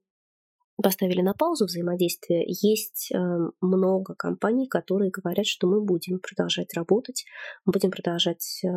поставили 0.81 1.21
на 1.21 1.33
паузу 1.33 1.65
взаимодействие, 1.65 2.45
есть 2.47 3.11
э, 3.11 3.17
много 3.61 4.13
компаний, 4.15 4.67
которые 4.67 5.09
говорят, 5.09 5.47
что 5.47 5.67
мы 5.67 5.81
будем 5.81 6.19
продолжать 6.19 6.73
работать, 6.75 7.25
будем 7.65 7.89
продолжать 7.89 8.61
э, 8.63 8.67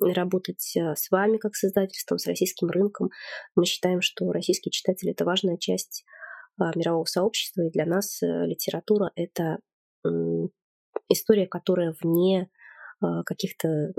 работать 0.00 0.74
э, 0.76 0.94
с 0.96 1.10
вами 1.10 1.36
как 1.36 1.54
с 1.54 1.64
издательством, 1.64 2.18
с 2.18 2.26
российским 2.26 2.68
рынком. 2.68 3.10
Мы 3.56 3.66
считаем, 3.66 4.00
что 4.00 4.32
российские 4.32 4.72
читатели— 4.72 5.10
это 5.12 5.24
важная 5.24 5.58
часть 5.58 6.04
мирового 6.56 7.04
сообщества, 7.04 7.62
и 7.62 7.70
для 7.70 7.84
нас 7.84 8.20
литература— 8.22 9.10
это 9.16 9.58
история, 11.08 11.48
которая 11.48 11.96
вне 12.00 12.48
каких-то 13.26 13.92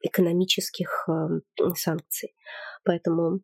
экономических 0.00 1.08
санкций. 1.74 2.36
Поэтому 2.84 3.40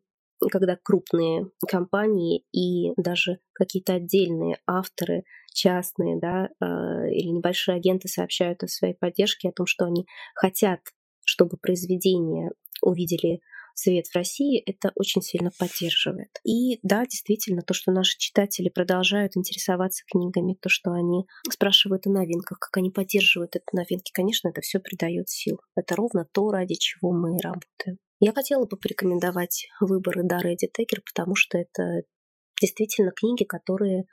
когда 0.49 0.77
крупные 0.81 1.49
компании 1.67 2.43
и 2.51 2.93
даже 2.97 3.39
какие-то 3.53 3.93
отдельные 3.93 4.57
авторы 4.67 5.23
частные, 5.53 6.19
да, 6.19 6.49
э, 6.59 6.65
или 7.11 7.27
небольшие 7.27 7.75
агенты 7.75 8.07
сообщают 8.07 8.63
о 8.63 8.67
своей 8.67 8.95
поддержке, 8.95 9.49
о 9.49 9.53
том, 9.53 9.65
что 9.65 9.85
они 9.85 10.05
хотят, 10.35 10.79
чтобы 11.25 11.57
произведения 11.57 12.51
увидели 12.81 13.39
свет 13.73 14.07
в 14.07 14.15
России, 14.15 14.61
это 14.65 14.91
очень 14.95 15.21
сильно 15.21 15.51
поддерживает. 15.57 16.29
И 16.43 16.79
да, 16.83 17.05
действительно, 17.05 17.61
то, 17.61 17.73
что 17.73 17.91
наши 17.91 18.17
читатели 18.17 18.69
продолжают 18.69 19.35
интересоваться 19.35 20.03
книгами, 20.09 20.57
то, 20.61 20.69
что 20.69 20.91
они 20.91 21.25
спрашивают 21.51 22.07
о 22.07 22.11
новинках, 22.11 22.59
как 22.59 22.77
они 22.77 22.89
поддерживают 22.89 23.55
эти 23.55 23.65
новинки, 23.73 24.11
конечно, 24.13 24.49
это 24.49 24.61
все 24.61 24.79
придает 24.79 25.29
сил. 25.29 25.59
Это 25.75 25.95
ровно 25.95 26.25
то, 26.31 26.49
ради 26.49 26.75
чего 26.75 27.11
мы 27.11 27.37
и 27.37 27.41
работаем. 27.41 27.97
Я 28.19 28.31
хотела 28.31 28.65
бы 28.65 28.77
порекомендовать 28.77 29.67
выборы 29.81 30.23
Дары 30.23 30.53
Эдди 30.53 30.69
потому 31.05 31.35
что 31.35 31.57
это 31.57 32.03
действительно 32.61 33.11
книги, 33.11 33.43
которые 33.43 34.05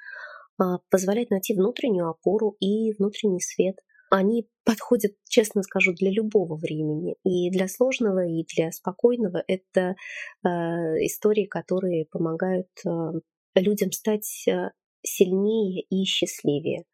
а, 0.59 0.79
позволяют 0.91 1.31
найти 1.31 1.55
внутреннюю 1.55 2.09
опору 2.09 2.57
и 2.61 2.93
внутренний 2.95 3.41
свет 3.41 3.77
они 4.11 4.49
подходят, 4.65 5.13
честно 5.29 5.63
скажу, 5.63 5.93
для 5.95 6.11
любого 6.11 6.57
времени. 6.57 7.17
И 7.25 7.51
для 7.51 7.69
сложного, 7.69 8.27
и 8.27 8.45
для 8.55 8.71
спокойного. 8.73 9.43
Это 9.47 9.95
э, 10.45 10.49
истории, 11.07 11.47
которые 11.47 12.07
помогают 12.07 12.69
э, 12.85 12.91
людям 13.55 13.93
стать 13.93 14.47
э, 14.49 14.71
сильнее 15.03 15.83
и 15.89 16.05
счастливее. 16.05 16.85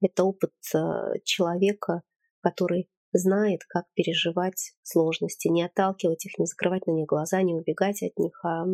Это 0.00 0.24
опыт 0.24 0.52
э, 0.74 0.78
человека, 1.24 2.02
который 2.40 2.88
знает, 3.12 3.60
как 3.68 3.84
переживать 3.94 4.74
сложности, 4.82 5.48
не 5.48 5.62
отталкивать 5.64 6.26
их, 6.26 6.38
не 6.38 6.46
закрывать 6.46 6.86
на 6.86 6.92
них 6.92 7.06
глаза, 7.06 7.42
не 7.42 7.54
убегать 7.54 8.02
от 8.02 8.16
них, 8.18 8.44
а 8.44 8.64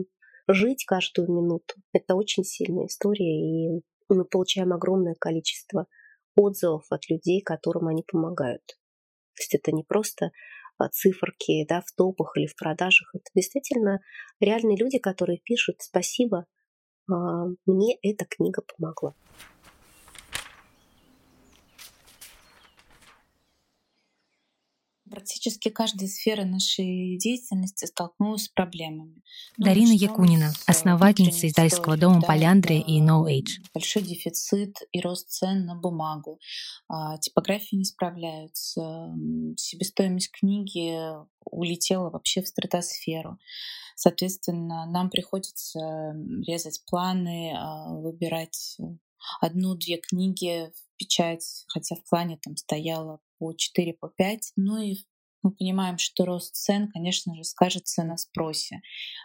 жить 0.49 0.85
каждую 0.85 1.31
минуту. 1.31 1.75
Это 1.93 2.15
очень 2.15 2.45
сильная 2.45 2.87
история, 2.87 3.77
и 3.77 3.83
мы 4.09 4.25
получаем 4.25 4.73
огромное 4.73 5.15
количество 5.15 5.87
отзывов 6.39 6.85
от 6.91 7.09
людей, 7.11 7.43
которым 7.43 7.89
они 7.89 8.03
помогают. 8.03 8.65
То 8.67 9.43
есть 9.43 9.55
это 9.55 9.73
не 9.73 9.83
просто 9.83 10.31
а, 10.79 10.89
циферки 10.89 11.67
да, 11.69 11.83
в 11.85 11.93
топах 11.97 12.37
или 12.37 12.47
в 12.47 12.57
продажах. 12.57 13.11
Это 13.15 13.25
действительно 13.35 14.01
реальные 14.41 14.77
люди, 14.77 14.99
которые 14.99 15.39
пишут 15.39 15.77
«Спасибо, 15.81 16.47
а, 17.11 17.47
мне 17.67 17.99
эта 18.03 18.25
книга 18.25 18.63
помогла». 18.63 19.15
Практически 25.11 25.69
каждая 25.69 26.09
сфера 26.09 26.45
нашей 26.45 27.17
деятельности 27.19 27.85
столкнулась 27.87 28.45
с 28.45 28.49
проблемами. 28.49 29.23
Ну, 29.57 29.67
Дарина 29.67 29.93
Якунина, 29.93 30.53
основательница 30.67 31.49
издательского 31.49 31.97
дома 31.97 32.21
«Поляндрия» 32.21 32.81
и 32.81 33.01
«No 33.01 33.25
Age». 33.25 33.63
Большой 33.75 34.03
дефицит 34.03 34.77
и 34.93 35.01
рост 35.01 35.31
цен 35.31 35.67
на 35.67 35.75
бумагу. 35.75 36.39
А, 36.89 37.19
типографии 37.19 37.77
не 37.77 37.85
справляются. 37.85 39.15
Себестоимость 39.57 40.31
книги 40.31 40.99
улетела 41.45 42.11
вообще 42.11 42.43
в 42.43 42.49
стратосферу. 42.49 43.39
Соответственно, 43.95 44.87
нам 44.87 45.11
приходится 45.11 46.15
резать 46.47 46.83
планы, 46.87 47.55
а, 47.57 47.95
выбирать 47.95 48.77
одну-две 49.41 49.99
книги 49.99 50.71
в 50.75 50.97
печать, 50.97 51.65
хотя 51.69 51.97
в 51.97 52.05
плане 52.09 52.39
там 52.43 52.57
стояло 52.57 53.21
по 53.39 53.53
4, 53.53 53.95
по 53.95 54.09
5. 54.09 54.53
Ну 54.57 54.81
и 54.83 54.97
мы 55.43 55.53
понимаем, 55.53 55.99
что 55.99 56.25
рост 56.25 56.55
цен, 56.55 56.91
конечно 56.93 57.35
же, 57.35 57.45
скажется 57.45 58.03
на 58.05 58.17
спросе. 58.17 58.81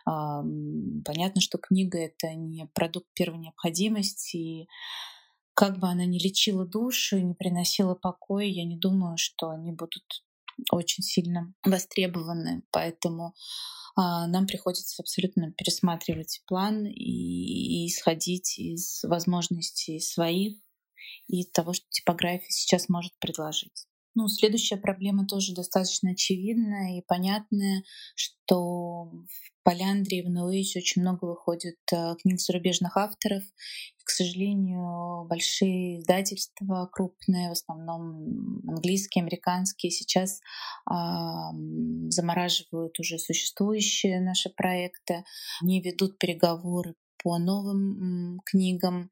Понятно, 0.06 1.42
что 1.42 1.58
книга— 1.58 1.98
это 2.00 2.34
не 2.36 2.68
продукт 2.68 3.08
первой 3.14 3.40
необходимости, 3.40 4.38
и 4.38 4.68
как 5.54 5.80
бы 5.80 5.88
она 5.88 6.06
ни 6.06 6.20
лечила 6.20 6.66
души, 6.66 7.22
не 7.22 7.34
приносила 7.34 7.96
покоя, 7.96 8.46
я 8.46 8.66
не 8.66 8.78
думаю, 8.78 9.18
что 9.18 9.50
они 9.50 9.72
будут 9.72 10.04
очень 10.72 11.04
сильно 11.04 11.54
востребованы. 11.64 12.64
Поэтому 12.72 13.34
а, 13.96 14.28
нам 14.28 14.48
приходится 14.48 15.02
абсолютно 15.02 15.52
пересматривать 15.52 16.42
план 16.48 16.86
и, 16.86 16.92
и 16.94 17.88
исходить 17.88 18.58
из 18.60 19.04
возможностей 19.04 20.00
своих 20.00 20.58
и 21.28 21.46
того, 21.46 21.74
что 21.74 21.86
типография 21.90 22.50
сейчас 22.50 22.90
может 22.90 23.14
предложить. 23.20 23.88
Ну, 24.16 24.28
следующая 24.28 24.78
проблема 24.78 25.26
тоже 25.26 25.56
достаточно 25.56 26.12
очевидная 26.12 27.00
и 27.00 27.02
понятная, 27.02 27.84
что 28.16 29.06
в 29.06 29.54
Поляндрии 29.64 30.22
в 30.22 30.30
Нуэйче 30.30 30.80
очень 30.80 31.02
много 31.02 31.26
выходит 31.26 31.80
э, 31.92 32.16
книг 32.22 32.40
зарубежных 32.40 32.96
авторов. 32.96 33.44
К 34.04 34.10
сожалению, 34.10 35.26
большие 35.28 36.00
издательства 36.00 36.90
крупные, 36.92 37.50
в 37.50 37.54
основном 37.54 38.62
английские, 38.68 39.24
американские, 39.24 39.92
сейчас 39.92 40.42
э, 40.92 40.94
замораживают 42.10 43.00
уже 43.00 43.18
существующие 43.18 44.22
наши 44.22 44.50
проекты, 44.50 45.24
не 45.62 45.82
ведут 45.82 46.20
переговоры 46.20 46.96
по 47.24 47.40
новым 47.40 48.42
книгам 48.46 49.10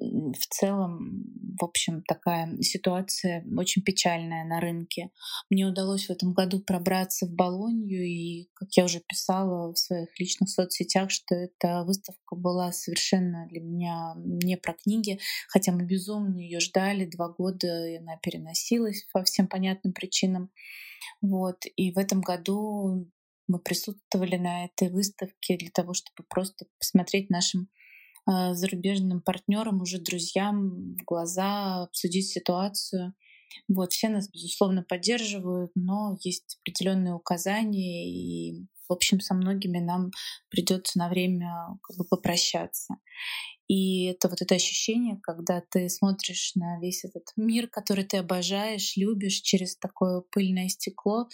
в 0.00 0.46
целом, 0.48 1.24
в 1.60 1.64
общем, 1.64 2.02
такая 2.02 2.56
ситуация 2.62 3.44
очень 3.56 3.82
печальная 3.82 4.44
на 4.44 4.58
рынке. 4.58 5.10
Мне 5.50 5.66
удалось 5.66 6.06
в 6.06 6.10
этом 6.10 6.32
году 6.32 6.60
пробраться 6.60 7.26
в 7.26 7.34
Болонью, 7.34 8.04
и, 8.04 8.48
как 8.54 8.70
я 8.76 8.84
уже 8.84 9.00
писала 9.00 9.72
в 9.72 9.78
своих 9.78 10.08
личных 10.18 10.48
соцсетях, 10.48 11.10
что 11.10 11.34
эта 11.34 11.84
выставка 11.84 12.34
была 12.34 12.72
совершенно 12.72 13.46
для 13.48 13.60
меня 13.60 14.14
не 14.16 14.56
про 14.56 14.72
книги, 14.72 15.18
хотя 15.48 15.72
мы 15.72 15.84
безумно 15.84 16.38
ее 16.38 16.60
ждали 16.60 17.04
два 17.04 17.28
года, 17.28 17.86
и 17.86 17.96
она 17.96 18.16
переносилась 18.16 19.06
по 19.12 19.22
всем 19.24 19.48
понятным 19.48 19.92
причинам. 19.92 20.50
Вот. 21.20 21.64
И 21.76 21.92
в 21.92 21.98
этом 21.98 22.22
году 22.22 23.06
мы 23.48 23.58
присутствовали 23.58 24.36
на 24.36 24.64
этой 24.64 24.88
выставке 24.90 25.56
для 25.58 25.70
того, 25.70 25.92
чтобы 25.92 26.24
просто 26.28 26.66
посмотреть 26.78 27.28
нашим 27.30 27.68
зарубежным 28.26 29.20
партнерам, 29.22 29.80
уже 29.82 29.98
друзьям 29.98 30.96
в 30.96 31.04
глаза, 31.04 31.82
обсудить 31.84 32.28
ситуацию. 32.28 33.14
Вот, 33.68 33.92
все 33.92 34.08
нас, 34.08 34.30
безусловно, 34.30 34.84
поддерживают, 34.88 35.72
но 35.74 36.16
есть 36.22 36.58
определенные 36.60 37.14
указания, 37.14 38.08
и, 38.08 38.66
в 38.88 38.92
общем, 38.92 39.20
со 39.20 39.34
многими 39.34 39.78
нам 39.78 40.10
придется 40.50 40.98
на 40.98 41.08
время 41.08 41.78
как 41.82 41.96
бы 41.96 42.04
попрощаться. 42.04 42.96
И 43.68 44.06
это 44.06 44.28
вот 44.28 44.42
это 44.42 44.56
ощущение, 44.56 45.18
когда 45.22 45.62
ты 45.70 45.88
смотришь 45.88 46.52
на 46.56 46.80
весь 46.80 47.04
этот 47.04 47.24
мир, 47.36 47.68
который 47.68 48.04
ты 48.04 48.16
обожаешь, 48.16 48.96
любишь 48.96 49.40
через 49.40 49.76
такое 49.76 50.22
пыльное 50.32 50.68
стекло, 50.68 51.28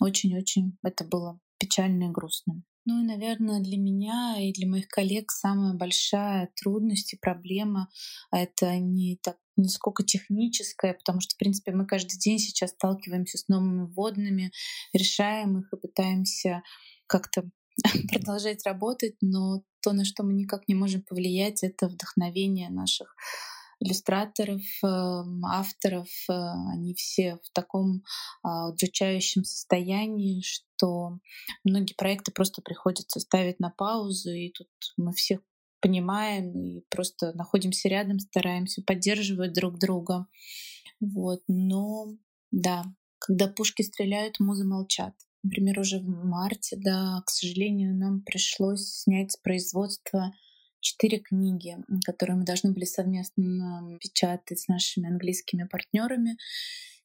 очень-очень 0.00 0.76
это 0.84 1.04
было 1.04 1.40
печально 1.58 2.04
и 2.04 2.10
грустно. 2.10 2.62
Ну 2.86 3.02
и, 3.02 3.06
наверное, 3.06 3.60
для 3.60 3.78
меня 3.78 4.36
и 4.38 4.52
для 4.52 4.68
моих 4.68 4.88
коллег 4.88 5.30
самая 5.30 5.74
большая 5.74 6.50
трудность 6.56 7.14
и 7.14 7.18
проблема— 7.18 7.88
это 8.30 8.78
не 8.78 9.18
так 9.22 9.36
не 9.56 9.68
сколько 9.68 10.02
техническая, 10.02 10.94
потому 10.94 11.20
что, 11.20 11.34
в 11.34 11.38
принципе, 11.38 11.72
мы 11.72 11.86
каждый 11.86 12.18
день 12.18 12.40
сейчас 12.40 12.70
сталкиваемся 12.70 13.38
с 13.38 13.46
новыми 13.46 13.86
вводными, 13.86 14.50
решаем 14.92 15.60
их 15.60 15.72
и 15.72 15.76
пытаемся 15.76 16.62
как-то 17.06 17.48
продолжать 18.12 18.66
работать, 18.66 19.14
но 19.20 19.62
то, 19.80 19.92
на 19.92 20.04
что 20.04 20.24
мы 20.24 20.32
никак 20.32 20.66
не 20.66 20.74
можем 20.74 21.02
повлиять, 21.02 21.62
это 21.62 21.88
вдохновение 21.88 22.68
наших 22.68 23.14
иллюстраторов, 23.84 24.62
эм, 24.82 25.44
авторов, 25.44 26.08
э, 26.28 26.32
они 26.72 26.94
все 26.94 27.38
в 27.42 27.50
таком 27.52 28.02
а, 28.42 28.70
удручающем 28.70 29.44
состоянии, 29.44 30.42
что 30.42 31.18
многие 31.64 31.94
проекты 31.94 32.32
просто 32.32 32.62
приходится 32.62 33.20
ставить 33.20 33.60
на 33.60 33.70
паузу, 33.70 34.30
и 34.30 34.50
тут 34.50 34.68
мы 34.96 35.12
всех 35.12 35.40
понимаем 35.80 36.58
и 36.58 36.80
просто 36.88 37.32
находимся 37.34 37.88
рядом, 37.88 38.18
стараемся 38.18 38.82
поддерживать 38.82 39.52
друг 39.52 39.78
друга. 39.78 40.26
Вот. 41.00 41.42
Но 41.46 42.08
да, 42.50 42.84
когда 43.18 43.48
пушки 43.48 43.82
стреляют, 43.82 44.40
музы 44.40 44.64
молчат. 44.64 45.14
Например, 45.42 45.78
уже 45.78 45.98
в 45.98 46.08
марте, 46.08 46.76
да, 46.78 47.22
к 47.26 47.30
сожалению, 47.30 47.94
нам 47.94 48.22
пришлось 48.22 49.02
снять 49.02 49.32
с 49.32 49.36
производства 49.36 50.32
четыре 50.84 51.18
книги, 51.18 51.76
которые 52.04 52.36
мы 52.36 52.44
должны 52.44 52.72
были 52.72 52.84
совместно 52.84 53.98
печатать 54.00 54.60
с 54.60 54.68
нашими 54.68 55.08
английскими 55.08 55.64
партнерами. 55.64 56.36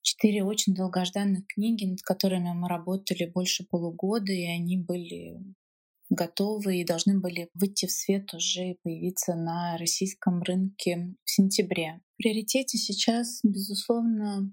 Четыре 0.01 0.43
очень 0.43 0.75
долгожданных 0.75 1.47
книги, 1.47 1.85
над 1.85 2.01
которыми 2.01 2.51
мы 2.53 2.67
работали 2.67 3.25
больше 3.25 3.65
полугода, 3.65 4.31
и 4.31 4.45
они 4.45 4.77
были 4.77 5.37
готовы 6.09 6.77
и 6.77 6.85
должны 6.85 7.19
были 7.19 7.49
выйти 7.53 7.85
в 7.85 7.91
свет 7.91 8.33
уже 8.33 8.71
и 8.71 8.77
появиться 8.83 9.35
на 9.35 9.77
российском 9.77 10.41
рынке 10.41 11.15
в 11.23 11.29
сентябре. 11.29 12.01
В 12.15 12.17
приоритете 12.17 12.77
сейчас, 12.77 13.39
безусловно, 13.43 14.51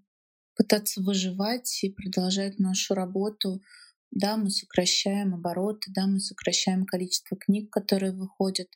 пытаться 0.55 1.03
выживать 1.03 1.83
и 1.83 1.91
продолжать 1.91 2.59
нашу 2.59 2.95
работу. 2.95 3.61
Да, 4.11 4.37
мы 4.37 4.51
сокращаем 4.51 5.35
обороты, 5.35 5.91
да, 5.95 6.07
мы 6.07 6.21
сокращаем 6.21 6.85
количество 6.87 7.37
книг, 7.37 7.71
которые 7.71 8.12
выходят, 8.12 8.69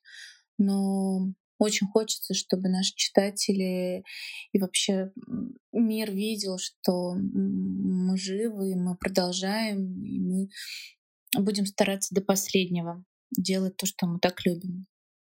но 0.61 1.33
Очень 1.61 1.89
хочется, 1.89 2.33
чтобы 2.33 2.71
наши 2.71 2.95
читатели 2.97 4.03
и 4.53 4.59
вообще 4.59 5.13
мир 5.75 6.11
видел, 6.11 6.57
что 6.57 7.13
мы 7.15 8.17
живы, 8.17 8.75
мы 8.77 8.97
продолжаем, 8.97 10.03
и 10.03 10.19
мы 10.19 10.49
будем 11.39 11.67
стараться 11.67 12.15
до 12.15 12.23
последнего 12.23 13.05
делать 13.37 13.77
то, 13.77 13.85
что 13.85 14.07
мы 14.07 14.21
так 14.21 14.47
любим. 14.47 14.87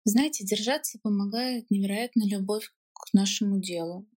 Знаете, 0.06 0.46
держаться 0.46 0.98
помогает 1.04 1.70
невероятная 1.70 2.28
любовь 2.28 2.72
к 2.94 3.14
нашему 3.14 3.60
делу. 3.60 4.08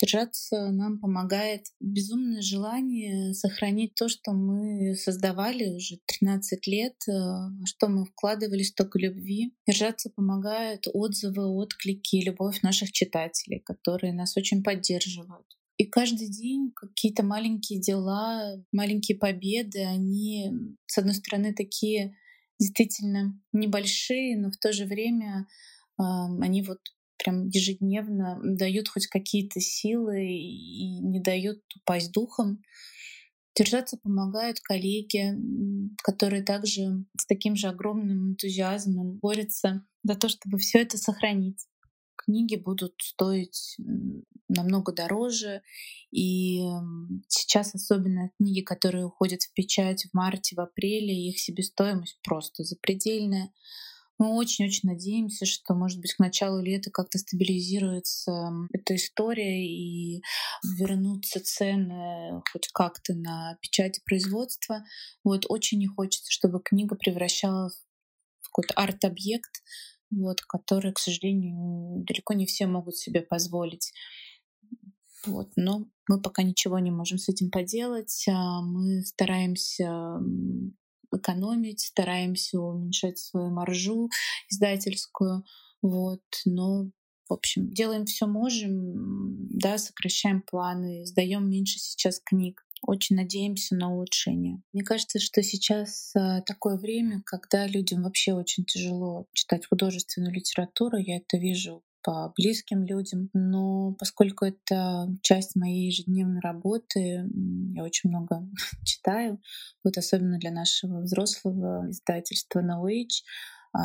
Держаться 0.00 0.70
нам 0.70 1.00
помогает 1.00 1.66
безумное 1.80 2.42
желание 2.42 3.34
сохранить 3.34 3.94
то, 3.94 4.08
что 4.08 4.32
мы 4.32 4.94
создавали 4.94 5.74
уже 5.74 5.98
13 6.06 6.66
лет, 6.66 6.94
э, 7.08 7.12
что 7.64 7.88
мы 7.88 8.04
вкладывали 8.04 8.62
столько 8.62 8.98
любви. 8.98 9.52
Держаться 9.66 10.10
помогают 10.10 10.86
отзывы, 10.92 11.44
отклики, 11.46 12.24
любовь 12.24 12.62
наших 12.62 12.92
читателей, 12.92 13.60
которые 13.60 14.12
нас 14.12 14.36
очень 14.36 14.62
поддерживают. 14.62 15.46
И 15.76 15.86
каждый 15.86 16.28
день 16.28 16.70
какие-то 16.74 17.24
маленькие 17.24 17.80
дела, 17.80 18.62
маленькие 18.70 19.18
победы, 19.18 19.80
они, 19.80 20.52
с 20.86 20.98
одной 20.98 21.14
стороны, 21.14 21.54
такие 21.54 22.16
действительно 22.60 23.40
небольшие, 23.52 24.38
но 24.38 24.50
в 24.50 24.56
то 24.58 24.72
же 24.72 24.84
время 24.84 25.48
они 25.96 26.62
вот 26.62 26.78
прям 27.22 27.48
ежедневно 27.48 28.40
дают 28.42 28.88
хоть 28.88 29.06
какие-то 29.06 29.60
силы 29.60 30.24
и 30.26 30.98
не 30.98 31.20
дают 31.20 31.60
упасть 31.76 32.12
духом. 32.12 32.62
Держаться 33.54 33.98
помогают 33.98 34.60
коллеги, 34.60 35.34
которые 36.02 36.42
также 36.42 37.04
с 37.18 37.26
таким 37.26 37.54
же 37.54 37.68
огромным 37.68 38.30
энтузиазмом 38.30 39.18
борются 39.18 39.84
за 40.02 40.14
то, 40.14 40.28
чтобы 40.28 40.58
все 40.58 40.80
это 40.80 40.96
сохранить. 40.96 41.66
Книги 42.16 42.56
будут 42.56 42.94
стоить 42.98 43.76
намного 44.48 44.92
дороже, 44.92 45.62
и 46.10 46.60
сейчас 47.28 47.74
особенно 47.74 48.30
книги, 48.38 48.60
которые 48.60 49.06
уходят 49.06 49.42
в 49.42 49.52
печать 49.52 50.06
в 50.06 50.14
марте, 50.14 50.54
в 50.54 50.60
апреле, 50.60 51.28
их 51.28 51.38
себестоимость 51.38 52.18
просто 52.22 52.64
запредельная. 52.64 53.52
Мы 54.22 54.36
очень-очень 54.36 54.88
надеемся, 54.88 55.46
что, 55.46 55.74
может 55.74 56.00
быть, 56.00 56.14
к 56.14 56.20
началу 56.20 56.62
лета 56.62 56.92
как-то 56.92 57.18
стабилизируется 57.18 58.52
эта 58.72 58.94
история 58.94 59.66
и 59.66 60.22
вернутся 60.78 61.40
цены 61.40 62.40
хоть 62.52 62.68
как-то 62.68 63.14
на 63.14 63.58
печать 63.60 63.98
и 63.98 64.02
производство. 64.04 64.84
Вот 65.24 65.46
очень 65.48 65.78
не 65.78 65.88
хочется, 65.88 66.30
чтобы 66.30 66.62
книга 66.62 66.94
превращалась 66.94 67.74
в 68.42 68.46
какой-то 68.46 68.74
арт-объект, 68.74 69.64
вот, 70.12 70.40
который, 70.42 70.92
к 70.92 71.00
сожалению, 71.00 72.04
далеко 72.04 72.34
не 72.34 72.46
все 72.46 72.68
могут 72.68 72.96
себе 72.96 73.22
позволить. 73.22 73.92
Вот, 75.26 75.50
но 75.56 75.86
мы 76.08 76.22
пока 76.22 76.44
ничего 76.44 76.78
не 76.78 76.92
можем 76.92 77.18
с 77.18 77.28
этим 77.28 77.50
поделать. 77.50 78.24
А 78.28 78.62
мы 78.62 79.02
стараемся 79.02 80.20
экономить, 81.12 81.80
стараемся 81.80 82.60
уменьшать 82.60 83.18
свою 83.18 83.50
маржу 83.50 84.10
издательскую. 84.48 85.44
Вот, 85.82 86.22
но 86.44 86.90
в 87.28 87.34
общем, 87.34 87.70
делаем 87.70 88.04
все 88.04 88.26
можем, 88.26 89.48
да, 89.48 89.78
сокращаем 89.78 90.42
планы, 90.42 91.06
сдаем 91.06 91.48
меньше 91.48 91.78
сейчас 91.78 92.20
книг. 92.22 92.62
Очень 92.84 93.16
надеемся 93.16 93.74
на 93.76 93.90
улучшение. 93.90 94.60
Мне 94.72 94.82
кажется, 94.82 95.18
что 95.18 95.42
сейчас 95.42 96.12
а, 96.14 96.42
такое 96.42 96.76
время, 96.76 97.22
когда 97.24 97.66
людям 97.66 98.02
вообще 98.02 98.34
очень 98.34 98.64
тяжело 98.64 99.26
читать 99.32 99.66
художественную 99.66 100.34
литературу. 100.34 100.98
Я 100.98 101.18
это 101.18 101.38
вижу 101.38 101.82
по 102.02 102.32
близким 102.36 102.84
людям. 102.84 103.30
Но 103.32 103.94
поскольку 103.98 104.44
это 104.44 105.08
часть 105.22 105.56
моей 105.56 105.86
ежедневной 105.86 106.40
работы, 106.40 107.28
я 107.74 107.82
очень 107.82 108.10
много 108.10 108.46
читаю, 108.84 109.40
вот 109.84 109.96
особенно 109.96 110.38
для 110.38 110.50
нашего 110.50 111.00
взрослого 111.00 111.90
издательства 111.90 112.60
No 112.60 112.84
Age, 112.84 113.22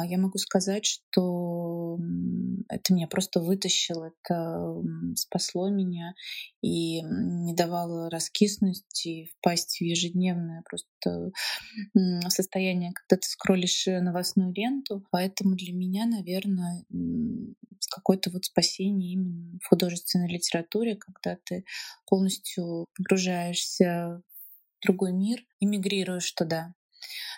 я 0.05 0.17
могу 0.17 0.37
сказать, 0.37 0.85
что 0.85 1.97
это 2.69 2.93
меня 2.93 3.07
просто 3.07 3.39
вытащило, 3.39 4.11
это 4.23 4.83
спасло 5.15 5.69
меня 5.69 6.13
и 6.61 7.01
не 7.01 7.53
давало 7.53 8.09
раскиснуть 8.09 9.05
и 9.05 9.25
впасть 9.25 9.77
в 9.77 9.81
ежедневное 9.81 10.63
просто 10.63 11.31
состояние, 12.29 12.91
когда 12.93 13.21
ты 13.21 13.27
скроллишь 13.27 13.85
новостную 13.87 14.53
ленту. 14.53 15.05
Поэтому 15.11 15.55
для 15.55 15.73
меня, 15.73 16.05
наверное, 16.05 16.83
какое-то 17.89 18.29
вот 18.31 18.45
спасение 18.45 19.13
именно 19.13 19.59
в 19.63 19.67
художественной 19.67 20.27
литературе, 20.27 20.95
когда 20.95 21.37
ты 21.45 21.63
полностью 22.05 22.85
погружаешься 22.95 24.21
в 24.79 24.85
другой 24.85 25.13
мир 25.13 25.39
и 25.59 25.65
туда. 26.33 26.73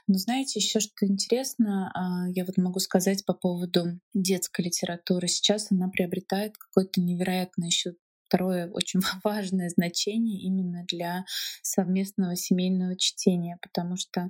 Но 0.08 0.18
знаете, 0.18 0.60
еще 0.60 0.80
что 0.80 1.06
интересно, 1.06 1.92
а, 1.94 2.30
я 2.30 2.46
вот 2.46 2.58
могу 2.58 2.80
сказать 2.80 3.26
по 3.26 3.34
поводу 3.34 4.00
детской 4.14 4.66
литературы. 4.66 5.28
Сейчас 5.28 5.72
она 5.72 5.90
приобретает 5.90 6.58
какое-то 6.58 7.02
невероятное 7.02 7.68
еще 7.68 7.94
второе 8.30 8.70
очень 8.72 9.02
важное 9.24 9.70
значение 9.70 10.42
именно 10.42 10.86
для 10.88 11.26
совместного 11.62 12.36
семейного 12.36 12.96
чтения, 12.98 13.58
потому 13.62 13.98
что 13.98 14.30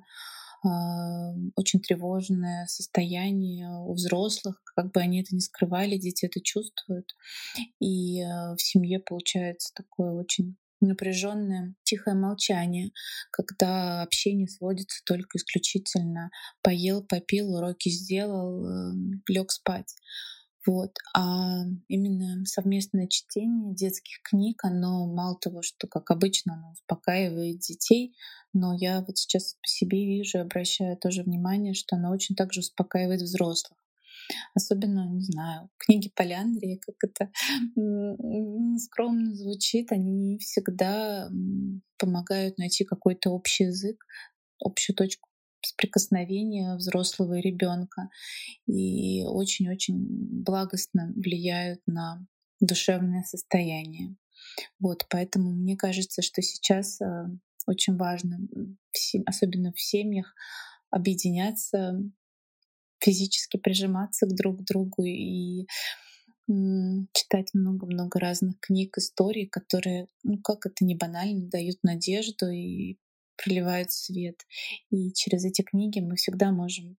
э, 0.63 0.67
очень 1.55 1.81
тревожное 1.81 2.65
состояние 2.67 3.69
у 3.69 3.93
взрослых, 3.93 4.61
как 4.75 4.91
бы 4.91 5.01
они 5.01 5.21
это 5.21 5.35
ни 5.35 5.39
скрывали, 5.39 5.97
дети 5.97 6.25
это 6.25 6.41
чувствуют. 6.41 7.13
И 7.79 8.21
э, 8.21 8.55
в 8.55 8.61
семье 8.61 8.99
получается 8.99 9.73
такое 9.75 10.13
очень 10.13 10.55
напряженное 10.81 11.75
тихое 11.83 12.15
молчание, 12.15 12.91
когда 13.31 14.01
общение 14.01 14.47
сводится 14.47 15.01
только 15.05 15.37
исключительно 15.37 16.31
поел, 16.61 17.03
попил, 17.03 17.53
уроки 17.55 17.89
сделал, 17.89 18.65
эм, 18.65 19.21
лег 19.27 19.51
спать. 19.51 19.95
Вот. 20.65 20.91
А 21.15 21.63
именно 21.87 22.45
совместное 22.45 23.07
чтение 23.07 23.73
детских 23.73 24.21
книг, 24.23 24.63
оно 24.63 25.07
мало 25.07 25.37
того, 25.39 25.61
что, 25.61 25.87
как 25.87 26.11
обычно, 26.11 26.55
оно 26.55 26.71
успокаивает 26.71 27.59
детей, 27.59 28.15
но 28.53 28.75
я 28.77 29.01
вот 29.01 29.17
сейчас 29.17 29.53
по 29.53 29.67
себе 29.67 30.05
вижу, 30.05 30.39
обращаю 30.39 30.97
тоже 30.97 31.23
внимание, 31.23 31.73
что 31.73 31.95
оно 31.95 32.11
очень 32.11 32.35
также 32.35 32.59
успокаивает 32.59 33.21
взрослых. 33.21 33.77
Особенно, 34.53 35.09
не 35.09 35.21
знаю, 35.21 35.69
книги 35.77 36.11
Поляндрии, 36.15 36.79
как 36.85 36.95
это 37.03 37.31
скромно 38.79 39.35
звучит, 39.35 39.91
они 39.91 40.37
всегда 40.39 41.29
помогают 41.97 42.57
найти 42.57 42.85
какой-то 42.85 43.31
общий 43.31 43.65
язык, 43.65 44.05
общую 44.59 44.95
точку 44.95 45.29
соприкосновения 45.61 46.75
взрослого 46.75 47.35
и 47.35 47.41
ребенка 47.41 48.09
и 48.65 49.23
очень-очень 49.25 49.97
благостно 50.43 51.11
влияют 51.15 51.81
на 51.85 52.25
душевное 52.59 53.23
состояние. 53.23 54.15
Вот, 54.79 55.05
поэтому 55.09 55.51
мне 55.51 55.75
кажется, 55.75 56.21
что 56.21 56.41
сейчас 56.41 57.01
э, 57.01 57.25
очень 57.67 57.97
важно, 57.97 58.39
особенно 59.25 59.71
в 59.73 59.79
семьях, 59.79 60.33
объединяться, 60.89 62.01
физически 62.99 63.57
прижиматься 63.57 64.25
к 64.25 64.35
друг 64.35 64.63
другу 64.63 65.03
и 65.03 65.65
читать 67.13 67.53
много-много 67.53 68.19
разных 68.19 68.59
книг, 68.59 68.97
историй, 68.97 69.45
которые, 69.47 70.07
ну 70.23 70.39
как 70.39 70.65
это 70.65 70.83
не 70.83 70.95
банально, 70.95 71.47
дают 71.47 71.77
надежду 71.83 72.49
и 72.49 72.97
проливают 73.37 73.91
свет. 73.91 74.45
И 74.89 75.13
через 75.13 75.45
эти 75.45 75.61
книги 75.61 75.99
мы 75.99 76.15
всегда 76.15 76.51
можем 76.51 76.97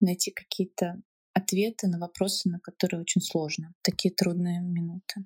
найти 0.00 0.32
какие-то 0.32 1.00
ответы 1.32 1.86
на 1.86 1.98
вопросы, 1.98 2.48
на 2.48 2.58
которые 2.58 3.02
очень 3.02 3.20
сложно. 3.20 3.72
Такие 3.82 4.12
трудные 4.12 4.60
минуты. 4.60 5.24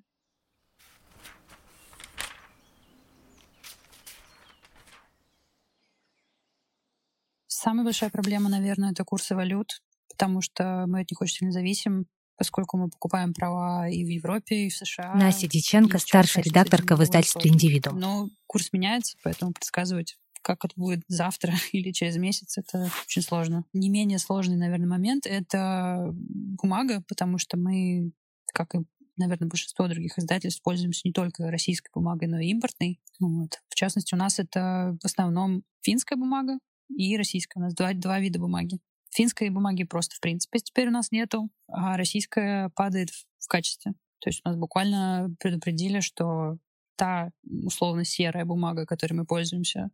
Самая 7.47 7.83
большая 7.83 8.11
проблема, 8.11 8.47
наверное, 8.47 8.91
это 8.91 9.03
курсы 9.03 9.33
валют 9.33 9.81
потому 10.17 10.41
что 10.41 10.85
мы 10.87 11.01
от 11.01 11.11
них 11.11 11.21
очень 11.21 11.37
сильно 11.37 11.51
зависим, 11.51 12.05
поскольку 12.37 12.77
мы 12.77 12.89
покупаем 12.89 13.33
права 13.33 13.89
и 13.89 14.03
в 14.03 14.07
Европе, 14.07 14.65
и 14.65 14.69
в 14.69 14.75
США. 14.75 15.13
Настя 15.15 15.47
Диченко, 15.47 15.99
старшая 15.99 16.43
редакторка 16.43 16.95
в 16.95 17.03
издательстве 17.03 17.51
«Индивидуум». 17.51 17.99
Но 17.99 18.29
курс 18.47 18.71
меняется, 18.71 19.17
поэтому 19.23 19.53
предсказывать 19.53 20.17
как 20.41 20.63
это 20.63 20.75
будет 20.77 21.01
завтра 21.07 21.53
или 21.71 21.91
через 21.91 22.17
месяц, 22.17 22.59
это 22.59 22.91
очень 23.07 23.23
сложно. 23.23 23.65
Не 23.73 23.89
менее 23.89 24.19
сложный, 24.19 24.57
наверное, 24.57 24.87
момент— 24.87 25.25
это 25.27 26.11
бумага, 26.13 27.03
потому 27.07 27.39
что 27.39 27.57
мы, 27.57 28.11
как 28.53 28.75
и 28.75 28.79
наверное, 29.17 29.47
большинство 29.47 29.87
других 29.87 30.19
издательств 30.19 30.61
пользуемся 30.61 31.01
не 31.05 31.13
только 31.13 31.49
российской 31.49 31.89
бумагой, 31.93 32.27
но 32.27 32.39
и 32.39 32.47
импортной. 32.47 32.99
Вот. 33.19 33.61
В 33.69 33.75
частности, 33.75 34.13
у 34.13 34.17
нас 34.17 34.39
это 34.39 34.97
в 35.01 35.05
основном 35.05 35.63
финская 35.81 36.17
бумага 36.17 36.59
и 36.89 37.17
российская. 37.17 37.59
У 37.59 37.63
нас 37.63 37.73
два, 37.73 37.93
два 37.93 38.19
вида 38.19 38.39
бумаги. 38.39 38.79
Финской 39.15 39.49
бумаги 39.49 39.85
просто, 39.85 40.15
в 40.15 40.19
принципе, 40.19 40.59
теперь 40.59 40.89
у 40.89 40.91
нас 40.91 41.09
нету, 41.09 41.49
а 41.69 41.95
российская 41.95 42.67
падает 42.75 43.11
в 43.39 43.47
качестве. 43.47 43.93
То 44.19 44.29
есть 44.29 44.41
у 44.43 44.49
нас 44.49 44.57
буквально 44.57 45.33
предупредили, 45.39 46.01
что 46.01 46.57
та 46.97 47.31
условно 47.63 48.03
серая 48.03 48.43
бумага, 48.43 48.85
которой 48.85 49.13
мы 49.13 49.25
пользуемся, 49.25 49.89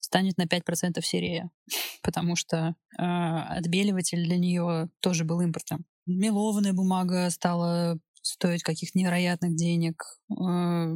станет 0.00 0.38
на 0.38 0.46
5% 0.46 1.00
серее, 1.02 1.50
потому 2.02 2.34
что 2.34 2.74
э, 2.98 3.02
отбеливатель 3.02 4.24
для 4.24 4.38
нее 4.38 4.88
тоже 4.98 5.24
был 5.24 5.40
импортом. 5.40 5.84
Мелованная 6.06 6.72
бумага 6.72 7.30
стала 7.30 7.96
стоить 8.22 8.64
каких-то 8.64 8.98
невероятных 8.98 9.54
денег. 9.54 10.02
Э, 10.30 10.94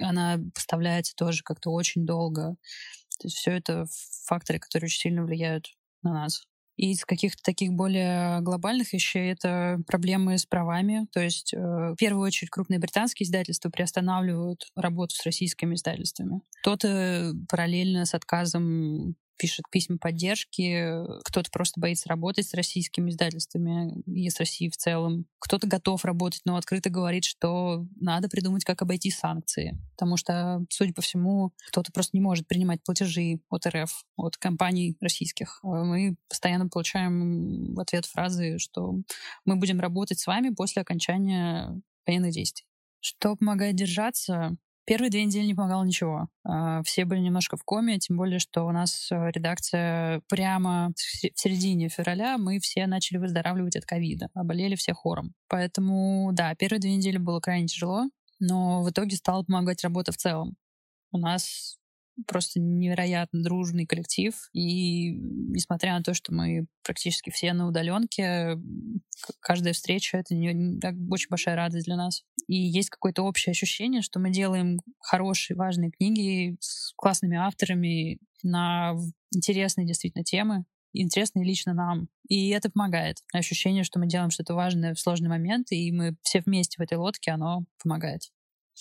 она 0.00 0.40
поставляется 0.54 1.14
тоже 1.14 1.42
как-то 1.42 1.72
очень 1.72 2.06
долго. 2.06 2.56
То 3.18 3.26
есть 3.26 3.36
все 3.36 3.50
это 3.50 3.84
факторы, 4.24 4.58
которые 4.58 4.86
очень 4.86 5.00
сильно 5.00 5.22
влияют 5.22 5.66
на 6.02 6.14
нас. 6.14 6.46
И 6.80 6.92
из 6.92 7.04
каких-то 7.04 7.42
таких 7.42 7.74
более 7.74 8.40
глобальных 8.40 8.94
вещей 8.94 9.32
это 9.32 9.82
проблемы 9.86 10.38
с 10.38 10.46
правами. 10.46 11.06
То 11.12 11.20
есть, 11.20 11.52
э, 11.52 11.58
в 11.58 11.96
первую 11.96 12.24
очередь, 12.24 12.48
крупные 12.48 12.78
британские 12.80 13.26
издательства 13.26 13.68
приостанавливают 13.68 14.66
работу 14.74 15.14
с 15.14 15.26
российскими 15.26 15.74
издательствами. 15.74 16.40
Кто-то 16.62 17.34
параллельно 17.50 18.06
с 18.06 18.14
отказом 18.14 19.14
пишет 19.40 19.64
письма 19.70 19.96
поддержки, 19.96 20.92
кто-то 21.24 21.50
просто 21.50 21.80
боится 21.80 22.10
работать 22.10 22.46
с 22.46 22.52
российскими 22.52 23.08
издательствами 23.10 24.02
и 24.02 24.28
с 24.28 24.38
Россией 24.38 24.70
в 24.70 24.76
целом. 24.76 25.24
Кто-то 25.38 25.66
готов 25.66 26.04
работать, 26.04 26.42
но 26.44 26.56
открыто 26.56 26.90
говорит, 26.90 27.24
что 27.24 27.86
надо 27.98 28.28
придумать, 28.28 28.64
как 28.64 28.82
обойти 28.82 29.10
санкции. 29.10 29.78
Потому 29.92 30.18
что, 30.18 30.62
судя 30.68 30.92
по 30.92 31.00
всему, 31.00 31.52
кто-то 31.68 31.90
просто 31.90 32.14
не 32.14 32.20
может 32.20 32.46
принимать 32.46 32.84
платежи 32.84 33.40
от 33.48 33.66
РФ, 33.66 34.04
от 34.16 34.36
компаний 34.36 34.98
российских. 35.00 35.60
Мы 35.62 36.16
постоянно 36.28 36.68
получаем 36.68 37.74
в 37.74 37.80
ответ 37.80 38.04
фразы, 38.04 38.58
что 38.58 38.94
мы 39.46 39.56
будем 39.56 39.80
работать 39.80 40.18
с 40.18 40.26
вами 40.26 40.50
после 40.50 40.82
окончания 40.82 41.80
военных 42.06 42.32
действий. 42.32 42.66
Что 43.00 43.36
помогает 43.36 43.74
держаться? 43.74 44.58
Первые 44.90 45.08
две 45.08 45.24
недели 45.24 45.46
не 45.46 45.54
помогало 45.54 45.84
ничего. 45.84 46.26
А, 46.42 46.82
все 46.82 47.04
были 47.04 47.20
немножко 47.20 47.56
в 47.56 47.62
коме, 47.62 48.00
тем 48.00 48.16
более, 48.16 48.40
что 48.40 48.66
у 48.66 48.72
нас 48.72 49.06
э, 49.12 49.30
редакция 49.30 50.20
прямо 50.28 50.92
в 50.96 51.38
середине 51.38 51.88
февраля 51.88 52.38
мы 52.38 52.58
все 52.58 52.88
начали 52.88 53.18
выздоравливать 53.18 53.76
от 53.76 53.84
ковида, 53.84 54.30
а 54.34 54.42
болели 54.42 54.74
все 54.74 54.92
хором. 54.92 55.32
Поэтому, 55.46 56.30
да, 56.32 56.56
первые 56.56 56.80
две 56.80 56.96
недели 56.96 57.18
было 57.18 57.38
крайне 57.38 57.68
тяжело, 57.68 58.10
но 58.40 58.82
в 58.82 58.90
итоге 58.90 59.14
стала 59.14 59.44
помогать 59.44 59.84
работа 59.84 60.10
в 60.10 60.16
целом. 60.16 60.56
У 61.12 61.18
нас 61.18 61.78
просто 62.26 62.60
невероятно 62.60 63.42
дружный 63.42 63.86
коллектив. 63.86 64.34
И 64.52 65.12
несмотря 65.12 65.96
на 65.96 66.02
то, 66.02 66.14
что 66.14 66.34
мы 66.34 66.66
практически 66.82 67.30
все 67.30 67.52
на 67.52 67.68
удаленке, 67.68 68.58
каждая 69.40 69.72
встреча— 69.72 70.16
это 70.18 70.34
очень 70.34 71.28
большая 71.30 71.56
радость 71.56 71.86
для 71.86 71.96
нас. 71.96 72.24
И 72.50 72.56
есть 72.56 72.90
какое-то 72.90 73.22
общее 73.22 73.52
ощущение, 73.52 74.02
что 74.02 74.18
мы 74.18 74.30
делаем 74.30 74.80
хорошие, 74.98 75.56
важные 75.56 75.92
книги 75.92 76.56
с 76.58 76.92
классными 76.96 77.36
авторами 77.36 78.18
на 78.42 78.96
интересные 79.32 79.86
действительно 79.86 80.24
темы, 80.24 80.64
интересные 80.92 81.44
лично 81.44 81.74
нам. 81.74 82.08
И 82.26 82.48
это 82.48 82.68
помогает. 82.68 83.18
Ощущение, 83.32 83.84
что 83.84 84.00
мы 84.00 84.08
делаем 84.08 84.30
что-то 84.30 84.54
важное 84.54 84.94
в 84.94 84.98
сложный 84.98 85.28
момент, 85.28 85.70
и 85.70 85.92
мы 85.92 86.16
все 86.22 86.40
вместе 86.40 86.78
в 86.78 86.80
этой 86.80 86.98
лодке, 86.98 87.30
оно 87.30 87.66
помогает 87.80 88.22